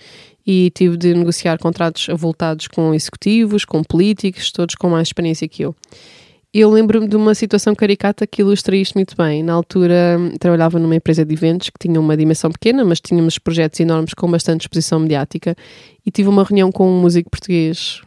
e 0.47 0.71
tive 0.75 0.99
de 0.99 1.15
negociar 1.15 1.57
contratos 1.59 2.11
avultados 2.11 2.69
com 2.69 2.93
executivos, 2.93 3.65
com 3.65 3.83
políticos, 3.83 4.53
todos 4.53 4.75
com 4.75 4.91
mais 4.91 5.09
experiência 5.09 5.49
que 5.49 5.63
eu. 5.63 5.75
Eu 6.55 6.69
lembro-me 6.71 7.09
de 7.09 7.17
uma 7.17 7.35
situação 7.35 7.75
caricata 7.75 8.27
que 8.27 8.43
ilustra 8.43 8.77
isto 8.77 8.93
muito 8.93 9.17
bem. 9.17 9.43
Na 9.43 9.55
altura, 9.55 10.19
trabalhava 10.39 10.79
numa 10.79 10.95
empresa 10.95 11.25
de 11.25 11.33
eventos 11.33 11.71
que 11.71 11.79
tinha 11.81 11.99
uma 11.99 12.15
dimensão 12.15 12.51
pequena, 12.51 12.85
mas 12.85 13.01
tínhamos 13.01 13.39
projetos 13.39 13.81
enormes 13.81 14.13
com 14.13 14.31
bastante 14.31 14.61
exposição 14.61 15.01
mediática. 15.01 15.57
E 16.05 16.11
tive 16.11 16.29
uma 16.29 16.45
reunião 16.45 16.71
com 16.71 16.87
um 16.87 17.01
músico 17.01 17.31
português 17.31 18.03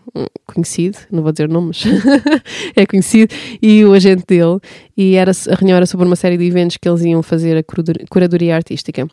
conhecido, 0.46 1.00
não 1.12 1.24
vou 1.24 1.32
dizer 1.32 1.50
nomes, 1.50 1.86
é 2.78 2.86
conhecido, 2.86 3.34
e 3.60 3.84
o 3.84 3.94
agente 3.94 4.26
dele. 4.28 4.60
E 4.96 5.16
era, 5.16 5.32
a 5.32 5.56
reunião 5.56 5.78
era 5.78 5.88
sobre 5.88 6.06
uma 6.06 6.16
série 6.16 6.38
de 6.38 6.46
eventos 6.46 6.78
que 6.78 6.88
eles 6.88 7.02
iam 7.02 7.24
fazer 7.24 7.58
a 7.58 7.64
curadoria 8.08 8.56
artística. 8.56 9.08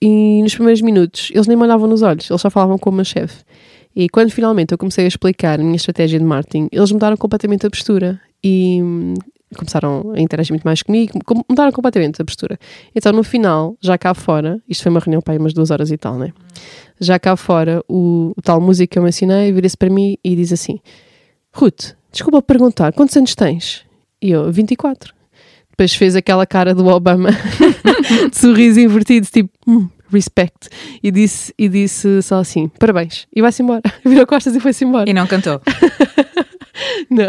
E 0.00 0.40
nos 0.42 0.54
primeiros 0.54 0.80
minutos, 0.80 1.30
eles 1.34 1.46
nem 1.46 1.54
me 1.54 1.64
olhavam 1.64 1.86
nos 1.86 2.00
olhos, 2.00 2.30
eles 2.30 2.40
só 2.40 2.48
falavam 2.48 2.78
com 2.78 2.88
uma 2.88 3.04
chefe. 3.04 3.44
E 3.94 4.08
quando 4.08 4.30
finalmente 4.30 4.72
eu 4.72 4.78
comecei 4.78 5.04
a 5.04 5.08
explicar 5.08 5.60
a 5.60 5.62
minha 5.62 5.76
estratégia 5.76 6.18
de 6.18 6.24
marketing, 6.24 6.68
eles 6.72 6.90
mudaram 6.90 7.18
completamente 7.18 7.66
a 7.66 7.70
postura 7.70 8.18
e 8.44 8.82
hum, 8.82 9.14
começaram 9.56 10.12
a 10.14 10.20
interagir 10.20 10.52
muito 10.52 10.64
mais 10.64 10.82
comigo, 10.82 11.18
mudaram 11.48 11.72
completamente 11.72 12.20
a 12.20 12.24
postura. 12.24 12.58
Então, 12.94 13.10
no 13.12 13.24
final, 13.24 13.76
já 13.80 13.96
cá 13.96 14.12
fora, 14.12 14.60
isto 14.68 14.82
foi 14.82 14.90
uma 14.90 15.00
reunião 15.00 15.22
para 15.22 15.32
aí 15.32 15.38
umas 15.38 15.54
duas 15.54 15.70
horas 15.70 15.90
e 15.90 15.96
tal, 15.96 16.18
né? 16.18 16.32
Já 17.00 17.18
cá 17.18 17.36
fora, 17.36 17.82
o, 17.88 18.34
o 18.36 18.42
tal 18.42 18.60
músico 18.60 18.92
que 18.92 18.98
eu 18.98 19.02
mencionei 19.02 19.50
vira-se 19.50 19.76
para 19.76 19.88
mim 19.88 20.18
e 20.22 20.36
diz 20.36 20.52
assim: 20.52 20.78
Ruth, 21.52 21.94
desculpa 22.12 22.42
perguntar, 22.42 22.92
quantos 22.92 23.16
anos 23.16 23.34
tens? 23.34 23.82
E 24.20 24.30
eu, 24.30 24.52
24. 24.52 25.14
Depois 25.70 25.94
fez 25.94 26.14
aquela 26.14 26.46
cara 26.46 26.72
do 26.72 26.86
Obama, 26.86 27.30
de 28.30 28.38
sorriso 28.38 28.78
invertido, 28.78 29.26
tipo, 29.26 29.50
hum, 29.66 29.88
respect. 30.08 30.68
E 31.02 31.10
disse, 31.10 31.52
e 31.58 31.68
disse 31.68 32.22
só 32.22 32.38
assim: 32.38 32.68
parabéns. 32.68 33.26
E 33.34 33.42
vai-se 33.42 33.62
embora. 33.62 33.82
Virou 34.04 34.26
costas 34.26 34.54
e 34.54 34.60
foi-se 34.60 34.84
embora. 34.84 35.10
E 35.10 35.12
não 35.12 35.26
cantou. 35.26 35.60
não. 37.10 37.26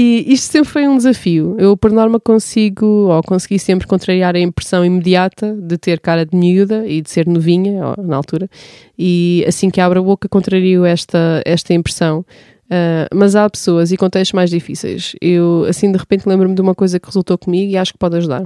E 0.00 0.32
isto 0.32 0.52
sempre 0.52 0.68
foi 0.70 0.86
um 0.86 0.96
desafio. 0.96 1.56
Eu, 1.58 1.76
por 1.76 1.90
norma, 1.90 2.20
consigo, 2.20 2.86
ou 2.86 3.20
consegui 3.20 3.58
sempre 3.58 3.84
contrariar 3.84 4.36
a 4.36 4.38
impressão 4.38 4.84
imediata 4.84 5.52
de 5.60 5.76
ter 5.76 5.98
cara 5.98 6.24
de 6.24 6.36
miúda 6.36 6.86
e 6.86 7.02
de 7.02 7.10
ser 7.10 7.26
novinha, 7.26 7.96
na 7.98 8.14
altura, 8.14 8.48
e 8.96 9.44
assim 9.48 9.68
que 9.70 9.80
abro 9.80 9.98
a 9.98 10.02
boca, 10.04 10.28
contrario 10.28 10.84
esta, 10.84 11.42
esta 11.44 11.74
impressão. 11.74 12.20
Uh, 12.66 13.10
mas 13.12 13.34
há 13.34 13.50
pessoas 13.50 13.90
e 13.90 13.96
contextos 13.96 14.34
mais 14.34 14.50
difíceis. 14.50 15.16
Eu, 15.20 15.64
assim, 15.68 15.90
de 15.90 15.98
repente, 15.98 16.28
lembro-me 16.28 16.54
de 16.54 16.60
uma 16.60 16.76
coisa 16.76 17.00
que 17.00 17.06
resultou 17.08 17.36
comigo 17.36 17.72
e 17.72 17.76
acho 17.76 17.92
que 17.92 17.98
pode 17.98 18.18
ajudar. 18.18 18.44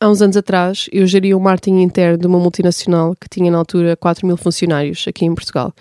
Há 0.00 0.08
uns 0.08 0.20
anos 0.20 0.36
atrás, 0.36 0.88
eu 0.90 1.06
geria 1.06 1.36
o 1.36 1.40
marketing 1.40 1.80
interno 1.82 2.18
de 2.18 2.26
uma 2.26 2.40
multinacional 2.40 3.14
que 3.20 3.28
tinha 3.28 3.52
na 3.52 3.58
altura 3.58 3.96
4 3.96 4.26
mil 4.26 4.36
funcionários 4.36 5.04
aqui 5.06 5.26
em 5.26 5.32
Portugal. 5.32 5.72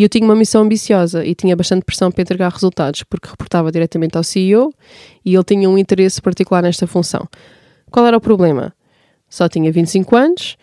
E 0.00 0.02
eu 0.02 0.08
tinha 0.08 0.24
uma 0.24 0.34
missão 0.34 0.62
ambiciosa 0.62 1.26
e 1.26 1.34
tinha 1.34 1.54
bastante 1.54 1.84
pressão 1.84 2.10
para 2.10 2.22
entregar 2.22 2.50
resultados, 2.50 3.02
porque 3.02 3.28
reportava 3.28 3.70
diretamente 3.70 4.16
ao 4.16 4.24
CEO 4.24 4.72
e 5.22 5.34
ele 5.34 5.44
tinha 5.44 5.68
um 5.68 5.76
interesse 5.76 6.22
particular 6.22 6.62
nesta 6.62 6.86
função. 6.86 7.28
Qual 7.90 8.06
era 8.06 8.16
o 8.16 8.20
problema? 8.20 8.72
Só 9.28 9.46
tinha 9.46 9.70
25 9.70 10.16
anos, 10.16 10.56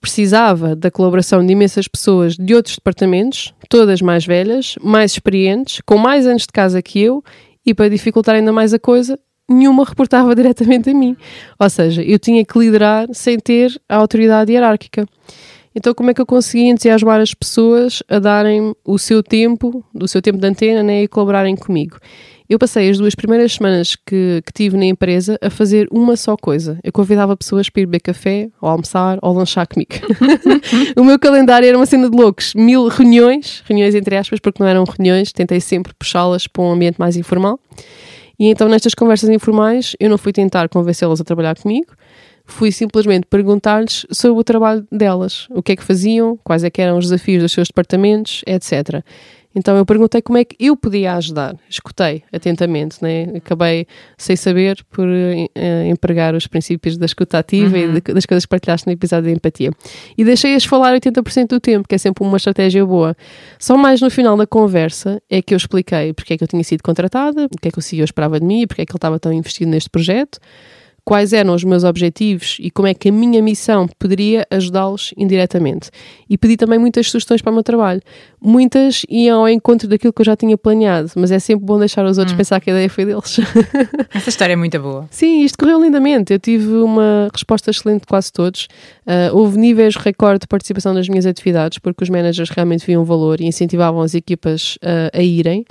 precisava 0.00 0.76
da 0.76 0.92
colaboração 0.92 1.44
de 1.44 1.52
imensas 1.52 1.88
pessoas 1.88 2.36
de 2.36 2.54
outros 2.54 2.76
departamentos, 2.76 3.52
todas 3.68 4.00
mais 4.00 4.24
velhas, 4.24 4.76
mais 4.80 5.10
experientes, 5.10 5.80
com 5.84 5.98
mais 5.98 6.24
anos 6.24 6.42
de 6.42 6.52
casa 6.52 6.80
que 6.80 7.00
eu, 7.00 7.20
e 7.66 7.74
para 7.74 7.90
dificultar 7.90 8.36
ainda 8.36 8.52
mais 8.52 8.72
a 8.72 8.78
coisa, 8.78 9.18
nenhuma 9.48 9.84
reportava 9.84 10.36
diretamente 10.36 10.90
a 10.90 10.94
mim. 10.94 11.16
Ou 11.58 11.68
seja, 11.68 12.00
eu 12.00 12.16
tinha 12.20 12.44
que 12.44 12.56
liderar 12.56 13.08
sem 13.12 13.40
ter 13.40 13.76
a 13.88 13.96
autoridade 13.96 14.52
hierárquica. 14.52 15.04
Então, 15.74 15.92
como 15.92 16.10
é 16.10 16.14
que 16.14 16.20
eu 16.20 16.26
consegui 16.26 16.64
entusiasmar 16.64 17.20
as 17.20 17.34
pessoas 17.34 18.02
a 18.08 18.18
darem 18.18 18.74
o 18.84 18.98
seu 18.98 19.22
tempo, 19.22 19.84
o 19.92 20.06
seu 20.06 20.22
tempo 20.22 20.38
de 20.38 20.46
antena, 20.46 20.82
né, 20.82 21.02
e 21.02 21.08
colaborarem 21.08 21.56
comigo? 21.56 21.98
Eu 22.48 22.58
passei 22.58 22.90
as 22.90 22.98
duas 22.98 23.14
primeiras 23.14 23.54
semanas 23.54 23.96
que, 23.96 24.42
que 24.44 24.52
tive 24.52 24.76
na 24.76 24.84
empresa 24.84 25.38
a 25.40 25.48
fazer 25.48 25.88
uma 25.90 26.14
só 26.14 26.36
coisa. 26.36 26.78
Eu 26.84 26.92
convidava 26.92 27.34
pessoas 27.36 27.70
para 27.70 27.82
ir 27.82 27.86
beber 27.86 28.00
café, 28.00 28.50
ou 28.60 28.68
almoçar, 28.68 29.18
ou 29.22 29.32
lanchar 29.32 29.66
comigo. 29.66 29.92
o 30.94 31.02
meu 31.02 31.18
calendário 31.18 31.66
era 31.66 31.76
uma 31.76 31.86
cena 31.86 32.08
de 32.08 32.16
loucos. 32.16 32.54
Mil 32.54 32.86
reuniões, 32.88 33.62
reuniões 33.66 33.94
entre 33.94 34.16
aspas, 34.16 34.40
porque 34.40 34.62
não 34.62 34.68
eram 34.68 34.84
reuniões, 34.84 35.32
tentei 35.32 35.58
sempre 35.58 35.94
puxá-las 35.94 36.46
para 36.46 36.62
um 36.62 36.72
ambiente 36.72 36.98
mais 36.98 37.16
informal. 37.16 37.58
E 38.38 38.48
então, 38.48 38.68
nestas 38.68 38.94
conversas 38.94 39.30
informais, 39.30 39.96
eu 39.98 40.10
não 40.10 40.18
fui 40.18 40.32
tentar 40.32 40.68
convencê-las 40.68 41.20
a 41.20 41.24
trabalhar 41.24 41.56
comigo, 41.56 41.92
fui 42.44 42.70
simplesmente 42.70 43.26
perguntar-lhes 43.26 44.06
sobre 44.10 44.40
o 44.40 44.44
trabalho 44.44 44.86
delas, 44.92 45.46
o 45.50 45.62
que 45.62 45.72
é 45.72 45.76
que 45.76 45.84
faziam, 45.84 46.38
quais 46.44 46.62
é 46.62 46.70
que 46.70 46.80
eram 46.80 46.98
os 46.98 47.06
desafios 47.06 47.42
dos 47.42 47.52
seus 47.52 47.68
departamentos, 47.68 48.42
etc. 48.46 49.02
Então 49.54 49.76
eu 49.76 49.86
perguntei 49.86 50.20
como 50.20 50.36
é 50.36 50.44
que 50.44 50.56
eu 50.58 50.76
podia 50.76 51.14
ajudar. 51.14 51.54
Escutei 51.70 52.24
atentamente, 52.32 53.00
né? 53.00 53.28
acabei 53.36 53.86
sem 54.18 54.34
saber 54.34 54.84
por 54.90 55.06
uh, 55.06 55.86
empregar 55.88 56.34
os 56.34 56.46
princípios 56.46 56.96
da 56.96 57.06
escuta 57.06 57.38
ativa 57.38 57.76
uhum. 57.76 57.96
e 57.96 58.00
de, 58.00 58.12
das 58.12 58.26
coisas 58.26 58.44
que 58.44 58.48
partilhaste 58.48 58.86
no 58.86 58.92
episódio 58.92 59.30
de 59.30 59.36
empatia. 59.36 59.70
E 60.18 60.24
deixei-as 60.24 60.64
falar 60.64 60.92
80% 60.94 61.46
do 61.46 61.60
tempo, 61.60 61.86
que 61.88 61.94
é 61.94 61.98
sempre 61.98 62.24
uma 62.24 62.36
estratégia 62.36 62.84
boa. 62.84 63.16
Só 63.58 63.76
mais 63.76 64.00
no 64.00 64.10
final 64.10 64.36
da 64.36 64.46
conversa 64.46 65.22
é 65.30 65.40
que 65.40 65.54
eu 65.54 65.56
expliquei 65.56 66.12
porque 66.12 66.34
é 66.34 66.36
que 66.36 66.42
eu 66.42 66.48
tinha 66.48 66.64
sido 66.64 66.82
contratada, 66.82 67.46
o 67.46 67.60
que 67.60 67.68
é 67.68 67.70
que 67.70 67.78
o 67.78 67.82
CEO 67.82 68.04
esperava 68.04 68.40
de 68.40 68.46
mim 68.46 68.62
e 68.62 68.66
porque 68.66 68.82
é 68.82 68.86
que 68.86 68.90
ele 68.90 68.98
estava 68.98 69.20
tão 69.20 69.32
investido 69.32 69.70
neste 69.70 69.88
projeto 69.88 70.40
quais 71.04 71.32
eram 71.32 71.54
os 71.54 71.62
meus 71.62 71.84
objetivos 71.84 72.56
e 72.58 72.70
como 72.70 72.88
é 72.88 72.94
que 72.94 73.10
a 73.10 73.12
minha 73.12 73.42
missão 73.42 73.86
poderia 73.98 74.46
ajudá-los 74.50 75.12
indiretamente. 75.16 75.90
E 76.28 76.38
pedi 76.38 76.56
também 76.56 76.78
muitas 76.78 77.10
sugestões 77.10 77.42
para 77.42 77.50
o 77.50 77.54
meu 77.54 77.62
trabalho. 77.62 78.00
Muitas 78.40 79.02
iam 79.08 79.40
ao 79.40 79.48
encontro 79.48 79.86
daquilo 79.86 80.12
que 80.12 80.22
eu 80.22 80.24
já 80.24 80.36
tinha 80.36 80.56
planeado, 80.56 81.10
mas 81.16 81.30
é 81.30 81.38
sempre 81.38 81.64
bom 81.64 81.78
deixar 81.78 82.04
os 82.06 82.16
outros 82.16 82.34
hum. 82.34 82.38
pensar 82.38 82.60
que 82.60 82.70
a 82.70 82.72
ideia 82.72 82.88
foi 82.88 83.04
deles. 83.04 83.38
Essa 84.14 84.30
história 84.30 84.54
é 84.54 84.56
muito 84.56 84.78
boa. 84.80 85.06
Sim, 85.10 85.42
isto 85.42 85.58
correu 85.58 85.82
lindamente. 85.82 86.32
Eu 86.32 86.38
tive 86.38 86.68
uma 86.68 87.28
resposta 87.32 87.70
excelente 87.70 88.02
de 88.02 88.06
quase 88.06 88.32
todos. 88.32 88.68
Uh, 89.06 89.36
houve 89.36 89.58
níveis 89.58 89.96
recorde 89.96 90.40
de 90.40 90.46
participação 90.46 90.94
nas 90.94 91.08
minhas 91.08 91.26
atividades, 91.26 91.78
porque 91.78 92.02
os 92.02 92.08
managers 92.08 92.48
realmente 92.50 92.86
viam 92.86 93.04
valor 93.04 93.40
e 93.40 93.46
incentivavam 93.46 94.00
as 94.00 94.14
equipas 94.14 94.76
uh, 94.76 95.10
a 95.12 95.22
irem. 95.22 95.64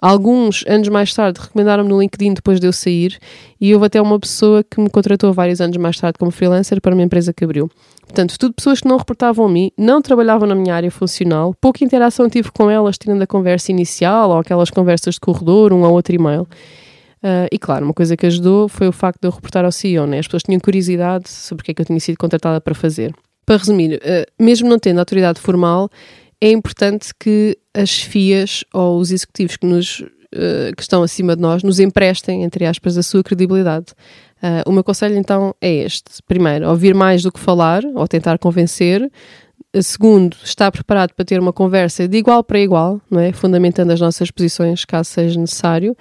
Alguns 0.00 0.64
anos 0.66 0.88
mais 0.88 1.12
tarde 1.12 1.38
recomendaram-me 1.40 1.90
no 1.90 2.00
LinkedIn 2.00 2.34
depois 2.34 2.58
de 2.58 2.66
eu 2.66 2.72
sair 2.72 3.18
e 3.60 3.74
houve 3.74 3.86
até 3.86 4.00
uma 4.00 4.18
pessoa 4.18 4.64
que 4.64 4.80
me 4.80 4.88
contratou 4.88 5.32
vários 5.32 5.60
anos 5.60 5.76
mais 5.76 5.98
tarde 6.00 6.18
como 6.18 6.30
freelancer 6.30 6.80
para 6.80 6.94
uma 6.94 7.02
empresa 7.02 7.32
que 7.32 7.44
abriu. 7.44 7.70
Portanto, 8.06 8.38
tudo 8.38 8.54
pessoas 8.54 8.80
que 8.80 8.88
não 8.88 8.96
reportavam 8.96 9.46
a 9.46 9.48
mim, 9.48 9.70
não 9.76 10.00
trabalhavam 10.00 10.48
na 10.48 10.54
minha 10.54 10.74
área 10.74 10.90
funcional, 10.90 11.54
pouca 11.60 11.84
interação 11.84 12.28
tive 12.30 12.50
com 12.50 12.70
elas, 12.70 12.96
tirando 12.96 13.22
a 13.22 13.26
conversa 13.26 13.70
inicial 13.70 14.30
ou 14.30 14.38
aquelas 14.38 14.70
conversas 14.70 15.14
de 15.14 15.20
corredor, 15.20 15.72
um 15.72 15.82
ou 15.82 15.92
outro 15.92 16.14
e-mail. 16.14 16.48
Uh, 17.22 17.46
e 17.52 17.58
claro, 17.58 17.84
uma 17.84 17.92
coisa 17.92 18.16
que 18.16 18.24
ajudou 18.24 18.68
foi 18.68 18.88
o 18.88 18.92
facto 18.92 19.20
de 19.20 19.28
eu 19.28 19.30
reportar 19.30 19.64
ao 19.66 19.70
CEO, 19.70 20.06
né? 20.06 20.18
As 20.18 20.26
pessoas 20.26 20.42
tinham 20.42 20.58
curiosidade 20.58 21.28
sobre 21.28 21.60
o 21.60 21.64
que 21.64 21.70
é 21.72 21.74
que 21.74 21.82
eu 21.82 21.86
tinha 21.86 22.00
sido 22.00 22.16
contratada 22.16 22.60
para 22.60 22.74
fazer. 22.74 23.14
Para 23.44 23.58
resumir, 23.58 23.96
uh, 23.96 24.42
mesmo 24.42 24.68
não 24.68 24.78
tendo 24.78 24.98
autoridade 24.98 25.38
formal, 25.38 25.90
é 26.40 26.50
importante 26.50 27.10
que 27.18 27.56
as 27.74 28.00
FIAs 28.00 28.64
ou 28.72 28.98
os 28.98 29.10
executivos 29.10 29.56
que, 29.56 29.66
nos, 29.66 30.00
uh, 30.00 30.74
que 30.76 30.82
estão 30.82 31.02
acima 31.02 31.36
de 31.36 31.42
nós 31.42 31.62
nos 31.62 31.78
emprestem, 31.78 32.42
entre 32.42 32.64
aspas, 32.64 32.96
a 32.96 33.02
sua 33.02 33.22
credibilidade. 33.22 33.86
o 34.66 34.72
meu 34.72 34.82
conselho 34.82 35.16
então 35.16 35.54
é 35.60 35.70
este: 35.70 36.22
primeiro, 36.26 36.68
ouvir 36.68 36.94
mais 36.94 37.22
do 37.22 37.30
que 37.30 37.38
falar 37.38 37.84
ou 37.84 38.08
tentar 38.08 38.38
convencer. 38.38 39.10
Segundo, 39.80 40.36
estar 40.42 40.72
preparado 40.72 41.14
para 41.14 41.24
ter 41.24 41.38
uma 41.38 41.52
conversa 41.52 42.08
de 42.08 42.16
igual 42.16 42.42
para 42.42 42.58
igual, 42.58 43.00
não 43.08 43.20
é? 43.20 43.32
fundamentando 43.32 43.92
as 43.92 44.00
nossas 44.00 44.28
posições, 44.30 44.84
caso 44.84 45.10
seja 45.10 45.38
necessário. 45.38 45.96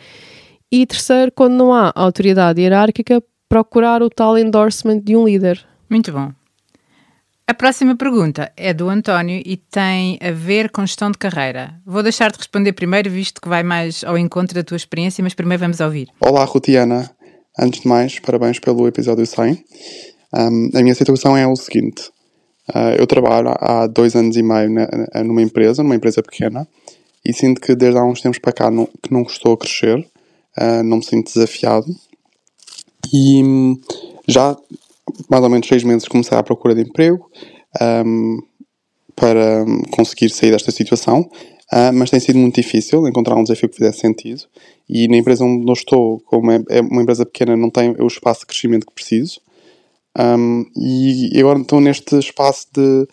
E 0.71 0.85
terceiro, 0.85 1.31
quando 1.31 1.53
não 1.53 1.73
há 1.73 1.91
autoridade 1.95 2.61
hierárquica, 2.61 3.21
procurar 3.49 4.01
o 4.03 4.09
tal 4.09 4.37
endorsement 4.37 4.99
de 4.99 5.15
um 5.15 5.25
líder. 5.25 5.65
Muito 5.89 6.11
bom. 6.11 6.31
A 7.49 7.53
próxima 7.55 7.95
pergunta 7.95 8.51
é 8.55 8.75
do 8.75 8.89
António 8.89 9.41
e 9.43 9.57
tem 9.57 10.19
a 10.21 10.29
ver 10.29 10.69
com 10.69 10.85
gestão 10.85 11.09
de 11.09 11.17
carreira. 11.17 11.73
Vou 11.83 12.03
deixar 12.03 12.31
de 12.31 12.37
responder 12.37 12.73
primeiro, 12.73 13.09
visto 13.09 13.41
que 13.41 13.49
vai 13.49 13.63
mais 13.63 14.03
ao 14.03 14.15
encontro 14.19 14.53
da 14.53 14.63
tua 14.63 14.77
experiência, 14.77 15.23
mas 15.23 15.33
primeiro 15.33 15.61
vamos 15.61 15.79
ouvir. 15.79 16.09
Olá, 16.21 16.45
Rutiana. 16.45 17.09
Antes 17.57 17.81
de 17.81 17.87
mais, 17.87 18.19
parabéns 18.19 18.59
pelo 18.59 18.87
episódio 18.87 19.25
100. 19.25 19.65
Um, 20.31 20.69
a 20.75 20.81
minha 20.83 20.93
situação 20.93 21.35
é 21.35 21.47
o 21.47 21.55
seguinte: 21.55 22.11
uh, 22.69 22.93
eu 22.99 23.07
trabalho 23.07 23.55
há 23.59 23.87
dois 23.87 24.15
anos 24.15 24.37
e 24.37 24.43
meio 24.43 24.69
na, 24.69 25.23
numa 25.23 25.41
empresa, 25.41 25.81
numa 25.81 25.95
empresa 25.95 26.21
pequena, 26.21 26.67
e 27.25 27.33
sinto 27.33 27.59
que 27.59 27.73
desde 27.73 27.97
há 27.97 28.03
uns 28.03 28.21
tempos 28.21 28.37
para 28.37 28.53
cá 28.53 28.69
não, 28.69 28.85
que 28.85 29.11
não 29.11 29.23
estou 29.23 29.53
a 29.53 29.57
crescer 29.57 29.97
uh, 29.97 30.83
não 30.83 30.97
me 30.97 31.03
sinto 31.03 31.33
desafiado. 31.33 31.87
E 33.11 33.43
um, 33.43 33.75
já 34.27 34.55
mais 35.29 35.43
ou 35.43 35.49
menos 35.49 35.67
seis 35.67 35.83
meses 35.83 36.07
comecei 36.07 36.37
à 36.37 36.43
procura 36.43 36.75
de 36.75 36.81
emprego 36.81 37.29
um, 38.05 38.37
para 39.15 39.65
conseguir 39.91 40.29
sair 40.29 40.51
desta 40.51 40.71
situação, 40.71 41.21
uh, 41.73 41.93
mas 41.93 42.09
tem 42.09 42.19
sido 42.19 42.39
muito 42.39 42.55
difícil 42.55 43.07
encontrar 43.07 43.35
um 43.35 43.43
desafio 43.43 43.69
que 43.69 43.75
fizesse 43.75 43.99
sentido. 43.99 44.43
E 44.87 45.07
na 45.07 45.17
empresa 45.17 45.43
onde 45.43 45.67
eu 45.67 45.73
estou, 45.73 46.19
como 46.21 46.51
é, 46.51 46.61
é 46.69 46.81
uma 46.81 47.01
empresa 47.01 47.25
pequena, 47.25 47.55
não 47.55 47.69
tem 47.69 47.95
o 47.99 48.07
espaço 48.07 48.41
de 48.41 48.47
crescimento 48.47 48.87
que 48.87 48.93
preciso. 48.93 49.41
Um, 50.17 50.65
e 50.75 51.39
agora 51.39 51.59
estou 51.59 51.79
neste 51.79 52.17
espaço 52.17 52.67
de 52.73 53.07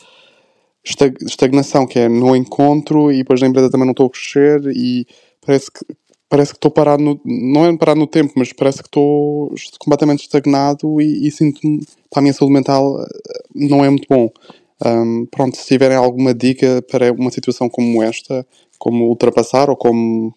estagnação, 1.27 1.87
que 1.87 1.99
é 1.99 2.09
no 2.09 2.35
encontro, 2.35 3.13
e 3.13 3.19
depois 3.19 3.41
na 3.41 3.49
empresa 3.49 3.71
também 3.71 3.87
não 3.87 3.93
estou 3.93 4.07
a 4.07 4.11
crescer, 4.11 4.61
e 4.75 5.07
parece 5.45 5.71
que 5.71 5.85
parece 6.29 6.53
que 6.53 6.59
estou 6.59 6.71
parado 6.71 7.03
no, 7.03 7.21
não 7.25 7.65
é 7.65 7.77
parado 7.77 8.01
no 8.01 8.07
tempo, 8.07 8.33
mas 8.37 8.53
parece 8.53 8.79
que 8.79 8.89
estou 8.89 9.55
completamente 9.79 10.23
estagnado 10.23 11.01
e, 11.01 11.27
e 11.27 11.31
sinto-me, 11.31 11.85
para 12.11 12.21
a 12.21 12.23
minha 12.23 12.33
saúde 12.33 12.55
mental, 12.55 13.01
eh, 13.01 13.43
não 13.55 13.85
é 13.85 13.91
muito 13.91 14.07
bom. 14.09 14.29
Um, 14.85 15.27
pronto, 15.31 15.57
se 15.57 15.67
tiverem 15.67 15.97
alguma 15.97 16.35
dica 16.35 16.83
para 16.91 17.13
uma 17.13 17.31
situação 17.31 17.69
como 17.69 18.03
esta, 18.03 18.47
como 18.79 19.07
ultrapassar 19.07 19.71
ou 19.71 19.77
como 19.77 20.35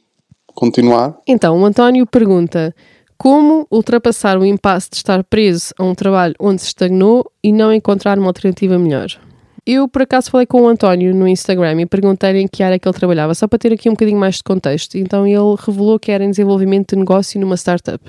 continuar? 0.54 1.20
Então, 1.28 1.60
o 1.60 1.66
António 1.66 2.06
pergunta: 2.06 2.74
como 3.18 3.68
ultrapassar 3.70 4.38
o 4.38 4.46
impasse 4.46 4.90
de 4.92 4.98
estar 4.98 5.24
preso 5.24 5.74
a 5.78 5.84
um 5.84 5.94
trabalho 5.94 6.36
onde 6.40 6.62
se 6.62 6.68
estagnou 6.68 7.30
e 7.44 7.52
não 7.52 7.74
encontrar 7.74 8.18
uma 8.18 8.28
alternativa 8.28 8.80
melhor? 8.80 9.29
Eu, 9.72 9.88
por 9.88 10.02
acaso, 10.02 10.32
falei 10.32 10.48
com 10.48 10.64
o 10.64 10.68
António 10.68 11.14
no 11.14 11.28
Instagram 11.28 11.82
e 11.82 11.86
perguntei-lhe 11.86 12.40
em 12.40 12.48
que 12.48 12.64
área 12.64 12.78
é 12.78 12.80
que 12.80 12.88
ele 12.88 12.98
trabalhava, 12.98 13.36
só 13.36 13.48
para 13.48 13.60
ter 13.60 13.72
aqui 13.72 13.88
um 13.88 13.94
bocadinho 13.94 14.18
mais 14.18 14.38
de 14.38 14.44
contexto. 14.44 14.98
Então, 14.98 15.28
ele 15.28 15.56
revelou 15.64 16.00
que 16.00 16.12
era 16.12 16.24
em 16.24 16.32
desenvolvimento 16.32 16.96
de 16.96 17.00
negócio 17.00 17.40
numa 17.40 17.56
startup. 17.56 18.04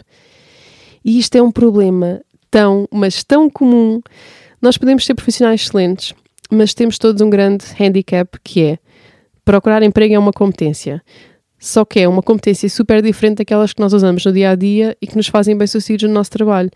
E 1.04 1.18
isto 1.18 1.36
é 1.36 1.42
um 1.42 1.52
problema 1.52 2.22
tão, 2.50 2.88
mas 2.90 3.22
tão 3.22 3.50
comum. 3.50 4.00
Nós 4.62 4.78
podemos 4.78 5.04
ser 5.04 5.12
profissionais 5.12 5.60
excelentes, 5.60 6.14
mas 6.50 6.72
temos 6.72 6.96
todos 6.96 7.20
um 7.20 7.28
grande 7.28 7.66
handicap 7.78 8.38
que 8.42 8.62
é 8.62 8.78
procurar 9.44 9.82
emprego 9.82 10.14
é 10.14 10.18
uma 10.18 10.32
competência. 10.32 11.02
Só 11.58 11.84
que 11.84 12.00
é 12.00 12.08
uma 12.08 12.22
competência 12.22 12.70
super 12.70 13.02
diferente 13.02 13.36
daquelas 13.36 13.74
que 13.74 13.82
nós 13.82 13.92
usamos 13.92 14.24
no 14.24 14.32
dia 14.32 14.52
a 14.52 14.54
dia 14.54 14.96
e 14.98 15.06
que 15.06 15.14
nos 15.14 15.26
fazem 15.26 15.54
bem-sucedidos 15.58 16.08
no 16.08 16.14
nosso 16.14 16.30
trabalho. 16.30 16.70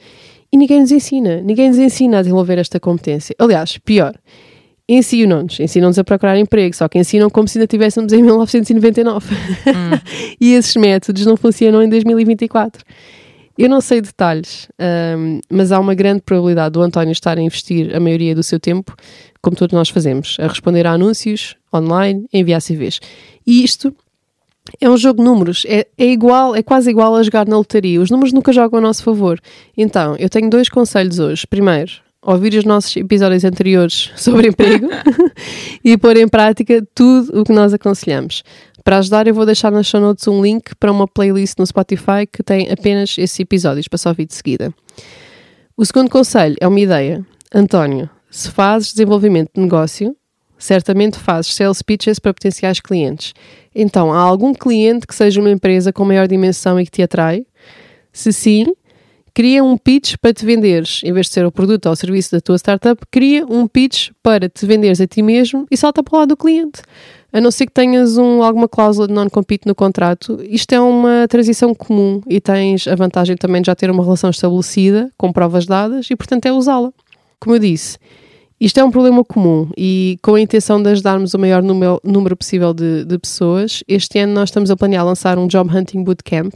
E 0.52 0.58
ninguém 0.58 0.80
nos 0.80 0.92
ensina, 0.92 1.40
ninguém 1.40 1.68
nos 1.68 1.78
ensina 1.78 2.18
a 2.18 2.20
desenvolver 2.20 2.58
esta 2.58 2.78
competência. 2.78 3.34
Aliás, 3.38 3.78
pior, 3.78 4.14
ensinam-nos, 4.88 5.58
ensinam-nos 5.60 5.98
a 5.98 6.04
procurar 6.04 6.38
emprego, 6.38 6.74
só 6.76 6.88
que 6.88 6.98
ensinam 6.98 7.30
como 7.30 7.48
se 7.48 7.58
ainda 7.58 7.64
estivéssemos 7.64 8.12
em 8.12 8.22
1999. 8.22 9.34
Hum. 9.34 9.98
e 10.40 10.52
esses 10.54 10.76
métodos 10.76 11.24
não 11.24 11.36
funcionam 11.36 11.82
em 11.82 11.88
2024. 11.88 12.84
Eu 13.56 13.68
não 13.68 13.80
sei 13.80 14.00
detalhes, 14.00 14.68
um, 15.16 15.40
mas 15.48 15.70
há 15.70 15.78
uma 15.78 15.94
grande 15.94 16.22
probabilidade 16.22 16.72
do 16.72 16.82
António 16.82 17.12
estar 17.12 17.38
a 17.38 17.40
investir 17.40 17.94
a 17.94 18.00
maioria 18.00 18.34
do 18.34 18.42
seu 18.42 18.58
tempo, 18.58 18.94
como 19.40 19.56
todos 19.56 19.72
nós 19.72 19.88
fazemos, 19.88 20.36
a 20.40 20.48
responder 20.48 20.86
a 20.86 20.92
anúncios 20.92 21.56
online, 21.72 22.26
a 22.34 22.38
enviar 22.38 22.60
CVs. 22.60 22.98
E 23.46 23.62
isto 23.62 23.94
é 24.80 24.90
um 24.90 24.96
jogo 24.96 25.18
de 25.22 25.24
números, 25.24 25.64
é, 25.68 25.86
é, 25.96 26.06
igual, 26.06 26.56
é 26.56 26.62
quase 26.62 26.90
igual 26.90 27.14
a 27.14 27.22
jogar 27.22 27.46
na 27.46 27.56
lotaria. 27.56 28.00
Os 28.00 28.10
números 28.10 28.32
nunca 28.32 28.52
jogam 28.52 28.78
a 28.78 28.82
nosso 28.82 29.04
favor. 29.04 29.38
Então, 29.76 30.16
eu 30.16 30.28
tenho 30.28 30.50
dois 30.50 30.68
conselhos 30.68 31.20
hoje. 31.20 31.46
Primeiro, 31.46 31.92
ouvir 32.24 32.54
os 32.54 32.64
nossos 32.64 32.96
episódios 32.96 33.44
anteriores 33.44 34.10
sobre 34.16 34.48
emprego 34.48 34.88
e 35.84 35.96
pôr 35.98 36.16
em 36.16 36.26
prática 36.26 36.86
tudo 36.94 37.40
o 37.40 37.44
que 37.44 37.52
nós 37.52 37.72
aconselhamos. 37.74 38.42
Para 38.82 38.98
ajudar, 38.98 39.26
eu 39.26 39.34
vou 39.34 39.46
deixar 39.46 39.70
nas 39.70 39.86
show 39.86 40.00
notes 40.00 40.26
um 40.28 40.42
link 40.42 40.74
para 40.76 40.92
uma 40.92 41.06
playlist 41.06 41.58
no 41.58 41.66
Spotify 41.66 42.26
que 42.30 42.42
tem 42.42 42.70
apenas 42.70 43.16
esses 43.18 43.38
episódios 43.38 43.88
para 43.88 43.98
só 43.98 44.10
ouvir 44.10 44.26
de 44.26 44.34
seguida. 44.34 44.72
O 45.76 45.84
segundo 45.84 46.10
conselho 46.10 46.56
é 46.60 46.68
uma 46.68 46.80
ideia. 46.80 47.24
António, 47.54 48.08
se 48.30 48.50
fazes 48.50 48.92
desenvolvimento 48.92 49.50
de 49.54 49.60
negócio, 49.60 50.14
certamente 50.58 51.18
fazes 51.18 51.54
sales 51.54 51.82
pitches 51.82 52.18
para 52.18 52.34
potenciais 52.34 52.80
clientes. 52.80 53.32
Então, 53.74 54.12
há 54.12 54.18
algum 54.18 54.54
cliente 54.54 55.06
que 55.06 55.14
seja 55.14 55.40
uma 55.40 55.50
empresa 55.50 55.92
com 55.92 56.04
maior 56.04 56.28
dimensão 56.28 56.78
e 56.78 56.84
que 56.84 56.90
te 56.90 57.02
atrai? 57.02 57.46
Se 58.12 58.32
sim, 58.32 58.66
cria 59.34 59.64
um 59.64 59.76
pitch 59.76 60.14
para 60.22 60.32
te 60.32 60.46
venderes. 60.46 61.00
Em 61.04 61.12
vez 61.12 61.26
de 61.26 61.32
ser 61.32 61.44
o 61.44 61.50
produto 61.50 61.86
ou 61.86 61.92
o 61.92 61.96
serviço 61.96 62.30
da 62.30 62.40
tua 62.40 62.56
startup, 62.56 63.02
cria 63.10 63.44
um 63.44 63.66
pitch 63.66 64.10
para 64.22 64.48
te 64.48 64.64
venderes 64.64 65.00
a 65.00 65.06
ti 65.06 65.20
mesmo 65.20 65.66
e 65.70 65.76
salta 65.76 66.02
para 66.02 66.16
o 66.16 66.18
lado 66.20 66.28
do 66.28 66.36
cliente. 66.36 66.80
A 67.32 67.40
não 67.40 67.50
ser 67.50 67.66
que 67.66 67.72
tenhas 67.72 68.16
um, 68.16 68.44
alguma 68.44 68.68
cláusula 68.68 69.08
de 69.08 69.12
non-compete 69.12 69.66
no 69.66 69.74
contrato, 69.74 70.38
isto 70.48 70.72
é 70.72 70.80
uma 70.80 71.26
transição 71.28 71.74
comum 71.74 72.20
e 72.28 72.40
tens 72.40 72.86
a 72.86 72.94
vantagem 72.94 73.36
também 73.36 73.60
de 73.60 73.66
já 73.66 73.74
ter 73.74 73.90
uma 73.90 74.04
relação 74.04 74.30
estabelecida, 74.30 75.10
com 75.18 75.32
provas 75.32 75.66
dadas, 75.66 76.08
e 76.08 76.14
portanto 76.14 76.46
é 76.46 76.52
usá-la. 76.52 76.92
Como 77.40 77.56
eu 77.56 77.58
disse, 77.58 77.98
isto 78.60 78.78
é 78.78 78.84
um 78.84 78.90
problema 78.90 79.24
comum 79.24 79.68
e 79.76 80.16
com 80.22 80.36
a 80.36 80.40
intenção 80.40 80.80
de 80.80 80.90
ajudarmos 80.90 81.34
o 81.34 81.38
maior 81.40 81.60
número, 81.60 82.36
possível 82.36 82.72
de, 82.72 83.04
de, 83.04 83.18
pessoas, 83.18 83.82
este 83.88 84.20
ano 84.20 84.32
nós 84.32 84.50
estamos 84.50 84.70
a 84.70 84.76
planear 84.76 85.04
lançar 85.04 85.36
um 85.36 85.48
Job 85.48 85.76
Hunting 85.76 86.04
Bootcamp 86.04 86.54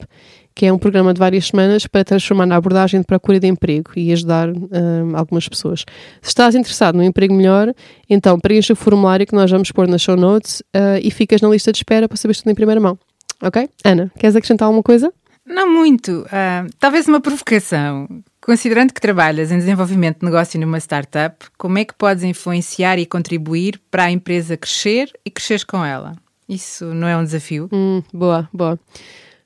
que 0.59 0.67
é 0.67 0.73
um 0.73 0.77
programa 0.77 1.15
de 1.15 1.21
várias 1.21 1.47
semanas 1.47 1.87
para 1.87 2.05
transformar 2.05 2.45
na 2.45 2.57
abordagem 2.57 2.99
de 2.99 3.07
procura 3.07 3.39
de 3.39 3.47
emprego 3.47 3.93
e 3.95 4.13
ajudar 4.13 4.49
um, 4.49 5.17
algumas 5.17 5.49
pessoas. 5.49 5.85
Se 6.21 6.31
estás 6.31 6.57
interessado 6.57 6.97
num 6.97 7.05
emprego 7.05 7.33
melhor, 7.33 7.73
então 8.11 8.41
preencha 8.41 8.73
o 8.73 8.77
formulário 8.77 9.25
que 9.25 9.37
nós 9.37 9.49
vamos 9.49 9.71
pôr 9.71 9.87
nas 9.87 10.03
show 10.03 10.17
notes 10.17 10.61
uh, 10.75 10.99
e 11.01 11.13
ficas 11.13 11.41
na 11.41 11.49
lista 11.49 11.71
de 11.71 11.79
espera 11.79 12.09
para 12.09 12.17
saber 12.17 12.35
tudo 12.35 12.51
em 12.51 12.57
primeira 12.57 12.81
mão. 12.81 12.99
Ok? 13.41 13.71
Ana, 13.85 14.11
queres 14.19 14.35
acrescentar 14.35 14.67
alguma 14.67 14.83
coisa? 14.83 15.13
Não 15.47 15.73
muito. 15.73 16.23
Uh, 16.23 16.69
talvez 16.81 17.07
uma 17.07 17.21
provocação. 17.21 18.09
Considerando 18.41 18.93
que 18.93 19.01
trabalhas 19.01 19.53
em 19.53 19.59
desenvolvimento 19.59 20.19
de 20.19 20.25
negócio 20.25 20.59
numa 20.59 20.79
startup, 20.79 21.37
como 21.57 21.79
é 21.79 21.85
que 21.85 21.95
podes 21.95 22.25
influenciar 22.25 22.99
e 22.99 23.07
contribuir 23.07 23.81
para 23.93 24.07
a 24.07 24.11
empresa 24.11 24.57
crescer 24.57 25.13
e 25.25 25.31
cresceres 25.31 25.63
com 25.63 25.85
ela? 25.85 26.17
Isso 26.49 26.87
não 26.87 27.07
é 27.07 27.17
um 27.17 27.23
desafio? 27.23 27.69
Hum, 27.73 28.03
boa, 28.13 28.49
boa. 28.53 28.77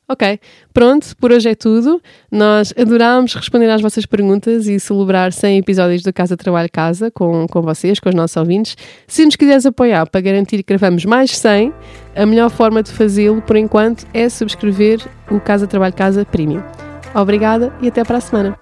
Ok, 0.08 0.38
pronto, 0.74 1.16
por 1.16 1.32
hoje 1.32 1.48
é 1.48 1.54
tudo. 1.54 2.02
Nós 2.30 2.74
adorámos 2.76 3.34
responder 3.34 3.70
às 3.70 3.80
vossas 3.80 4.04
perguntas 4.04 4.66
e 4.66 4.78
celebrar 4.78 5.32
100 5.32 5.58
episódios 5.58 6.02
do 6.02 6.12
Casa 6.12 6.36
Trabalho 6.36 6.68
Casa 6.70 7.10
com, 7.10 7.46
com 7.46 7.62
vocês, 7.62 7.98
com 7.98 8.08
os 8.08 8.14
nossos 8.14 8.36
ouvintes. 8.36 8.76
Se 9.06 9.24
nos 9.24 9.36
quiseres 9.36 9.64
apoiar 9.64 10.06
para 10.08 10.20
garantir 10.20 10.58
que 10.58 10.74
gravamos 10.74 11.04
mais 11.04 11.36
100, 11.38 11.72
a 12.14 12.26
melhor 12.26 12.50
forma 12.50 12.82
de 12.82 12.90
fazê-lo, 12.90 13.40
por 13.40 13.56
enquanto, 13.56 14.06
é 14.12 14.28
subscrever 14.28 15.00
o 15.30 15.40
Casa 15.40 15.66
Trabalho 15.66 15.94
Casa 15.94 16.24
Premium. 16.24 16.62
Obrigada 17.14 17.72
e 17.80 17.88
até 17.88 18.04
para 18.04 18.18
a 18.18 18.20
semana. 18.20 18.62